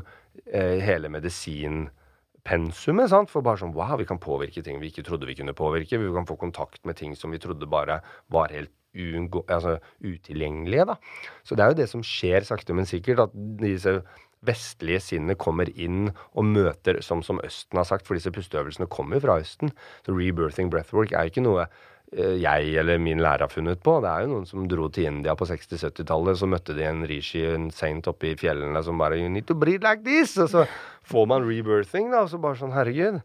[0.51, 3.09] eh, hele medisinpensumet.
[3.09, 3.33] sant?
[3.33, 5.97] For bare sånn wow, vi kan påvirke ting vi ikke trodde vi kunne påvirke.
[5.97, 10.87] Vi kan få kontakt med ting som vi trodde bare var helt uunngå, altså, utilgjengelige.
[10.89, 10.97] da.
[11.45, 13.27] Så det er jo det som skjer sakte, men sikkert.
[13.27, 13.99] At disse
[14.45, 19.17] vestlige sinnet kommer inn og møter, som, som Østen har sagt, for disse pusteøvelsene kommer
[19.17, 19.73] jo fra Østen.
[20.05, 23.97] Så rebirthing breathwork er ikke noe eh, jeg eller min lærer har funnet på.
[24.03, 26.39] Det er jo noen som dro til India på 60-70-tallet.
[26.39, 29.57] Så møtte de en rishi, en saint oppe i fjellene som bare You need to
[29.57, 30.37] breathe like this!
[30.37, 30.67] Og så
[31.07, 32.25] får man rebirthing, da.
[32.25, 33.21] Og så bare sånn Herregud.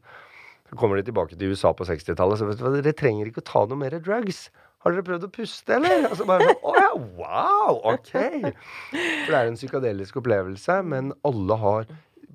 [0.73, 3.43] Så kommer de tilbake til USA på 60-tallet, så vet du hva, dere trenger ikke
[3.43, 4.47] å ta noe mer drugs.
[4.83, 6.09] Har dere prøvd å puste, eller?
[6.11, 7.81] Og så bare sånn, Å ja, wow!
[7.93, 8.11] Ok!
[8.13, 11.87] For det er en psykadelisk opplevelse, men alle har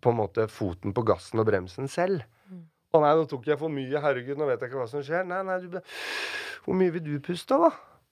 [0.01, 2.23] på en måte foten på gassen og bremsen selv.
[2.95, 3.99] Å nei, nå tok jeg for mye.
[3.99, 5.25] Herregud, nå vet jeg ikke hva som skjer.
[5.27, 5.75] Nei, nei, du,
[6.63, 7.71] Hvor mye vil du puste, da?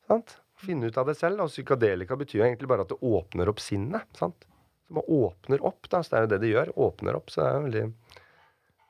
[0.09, 0.35] Sant?
[0.65, 1.39] Finne ut av det selv.
[1.45, 4.03] Og psykadelika betyr jo egentlig bare at det åpner opp sinnet.
[4.19, 4.43] sant?
[4.85, 6.03] Så man åpner opp, da.
[6.03, 6.73] Så det er jo det det gjør.
[6.89, 7.31] Åpner opp.
[7.31, 7.85] Så det er jo veldig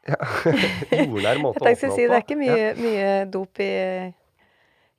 [0.06, 0.18] ja,
[1.06, 2.42] jordnær måte Jeg tenkte å si, Det er ikke Ja.
[2.42, 3.70] mye, mye dop i,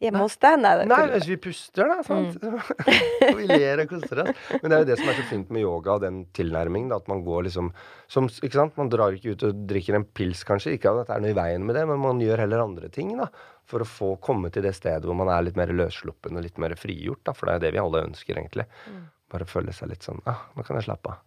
[0.02, 0.58] hjemme hos deg?
[0.60, 2.02] Nei, Nei, hvis vi puster, da.
[2.06, 2.36] Sant?
[2.42, 2.56] Mm.
[3.40, 4.40] vi ler og koser oss.
[4.60, 6.92] Men det er jo det som er så fint med yoga og den tilnærmingen.
[6.92, 7.72] Da, at man går liksom
[8.12, 8.76] som, ikke sant?
[8.80, 10.76] Man drar ikke ut og drikker en pils, kanskje.
[10.76, 13.14] Ikke at det er noe i veien med det, men man gjør heller andre ting.
[13.18, 13.30] da,
[13.70, 16.60] For å få komme til det stedet hvor man er litt mer løssluppen og litt
[16.62, 17.24] mer frigjort.
[17.26, 18.68] da, For det er det vi alle ønsker, egentlig.
[18.90, 19.04] Mm.
[19.32, 21.22] Bare føle seg litt sånn ah, Nå kan jeg slappe av.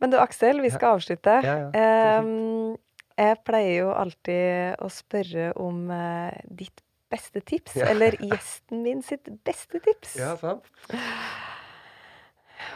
[0.00, 1.34] Men du Aksel, vi skal avslutte.
[1.44, 2.20] Ja, ja.
[2.24, 2.78] Um,
[3.20, 7.88] jeg pleier jo alltid å spørre om uh, ditt beste tips, Ja.
[7.92, 10.16] eller gjesten min sitt beste tips.
[10.40, 10.64] sant?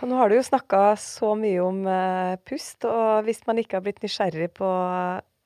[0.03, 3.79] Og nå har du jo snakka så mye om uh, pust, og hvis man ikke
[3.79, 4.69] har blitt nysgjerrig på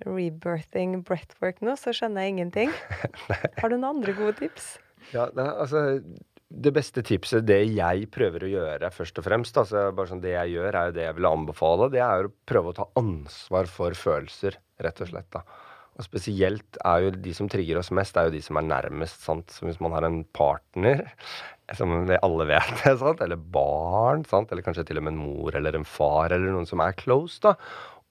[0.06, 2.72] rebirthing breathwork nå, så skjønner jeg ingenting.
[3.60, 4.76] Har du noen andre gode tips?
[5.12, 5.82] Ja, er- altså
[6.48, 10.32] det beste tipset, det jeg prøver å gjøre først og fremst, altså bare sånn det
[10.32, 13.68] jeg gjør, er jo det jeg vil anbefale, det er å prøve å ta ansvar
[13.68, 15.28] for følelser, rett og slett.
[15.34, 15.42] da.
[15.98, 19.22] Og spesielt er jo de som trigger oss mest, er jo de som er nærmest.
[19.26, 19.50] sant?
[19.50, 21.02] Så hvis man har en partner,
[21.74, 23.22] som vi alle vet, sant?
[23.24, 24.52] eller barn, sant?
[24.52, 27.40] eller kanskje til og med en mor eller en far, eller noen som er close,
[27.44, 27.56] da,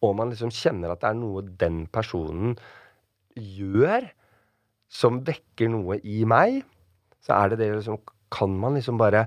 [0.05, 2.57] og man liksom kjenner at det er noe den personen
[3.37, 4.05] gjør
[4.91, 6.61] som vekker noe i meg,
[7.23, 9.21] så er det det liksom Kan man liksom bare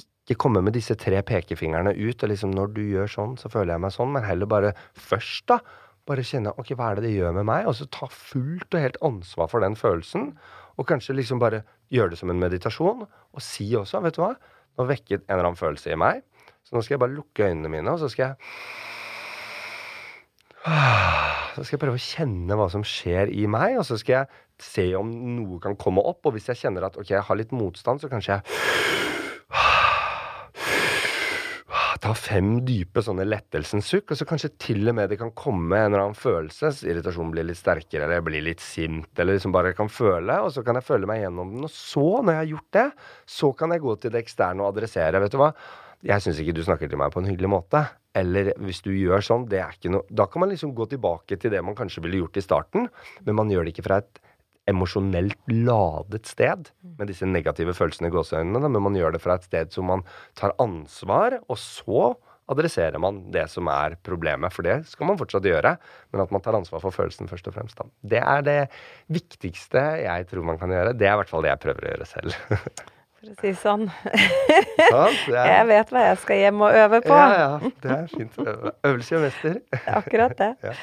[0.00, 3.74] ikke komme med disse tre pekefingrene ut, og liksom når du gjør sånn, så føler
[3.74, 5.58] jeg meg sånn, men heller bare først, da.
[6.08, 8.84] Bare kjenne ok, hva er det det gjør med meg, og så ta fullt og
[8.84, 10.30] helt ansvar for den følelsen.
[10.80, 14.32] Og kanskje liksom bare gjøre det som en meditasjon, og si også, vet du hva,
[14.78, 16.22] nå vekket en eller annen følelse i meg,
[16.64, 18.34] så nå skal jeg bare lukke øynene mine, og så skal jeg
[20.68, 24.26] så skal jeg prøve å kjenne hva som skjer i meg, og så skal jeg
[24.62, 26.20] se om noe kan komme opp.
[26.26, 29.17] Og hvis jeg kjenner at ok, jeg har litt motstand, så kanskje jeg
[32.02, 35.78] ta fem dype sånne lettelsens sukk, og så kanskje til og med det kan komme
[35.78, 36.70] en eller annen følelse.
[36.88, 40.52] Irritasjonen blir litt sterkere, eller jeg blir litt sint, eller liksom bare kan føle, og
[40.54, 41.66] så kan jeg føle meg gjennom den.
[41.68, 42.86] Og så, når jeg har gjort det,
[43.38, 45.22] så kan jeg gå til det eksterne og adressere.
[45.24, 45.52] Vet du hva?
[46.06, 47.82] Jeg syns ikke du snakker til meg på en hyggelig måte.
[48.18, 51.36] Eller hvis du gjør sånn, det er ikke noe Da kan man liksom gå tilbake
[51.38, 52.88] til det man kanskje ville gjort i starten,
[53.26, 54.22] men man gjør det ikke fra et
[54.68, 59.46] emosjonelt ladet sted med disse negative følelsene i gåseøynene, men man gjør det fra et
[59.48, 60.02] sted som man
[60.38, 62.10] tar ansvar, og så
[62.48, 65.74] adresserer man det som er problemet, for det skal man fortsatt gjøre,
[66.14, 67.76] men at man tar ansvar for følelsen først og fremst.
[67.76, 67.84] Da.
[68.14, 68.60] Det er det
[69.12, 70.94] viktigste jeg tror man kan gjøre.
[70.96, 72.38] Det er i hvert fall det jeg prøver å gjøre selv.
[73.18, 73.80] For å si sånn.
[74.06, 77.16] Det er- Jeg vet hva jeg skal hjem og øve på.
[77.18, 78.36] Ja, ja, det er fint.
[78.86, 79.56] Øvelse gjør mester.
[79.98, 80.50] Akkurat det.
[80.62, 80.74] Ja.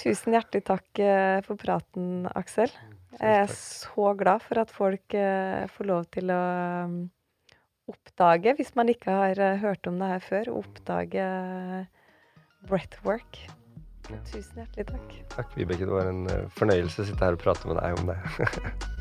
[0.00, 2.72] Tusen hjertelig takk eh, for praten, Aksel.
[3.20, 6.40] Jeg er så glad for at folk eh, får lov til å
[6.88, 6.96] um,
[7.90, 11.84] oppdage, hvis man ikke har eh, hørt om det her før, oppdage eh,
[12.70, 13.44] breathwork.
[14.28, 15.14] Tusen hjertelig takk.
[15.36, 15.86] Takk, Vibeke.
[15.86, 16.26] Det var en
[16.58, 18.18] fornøyelse å sitte her og prate med deg om det.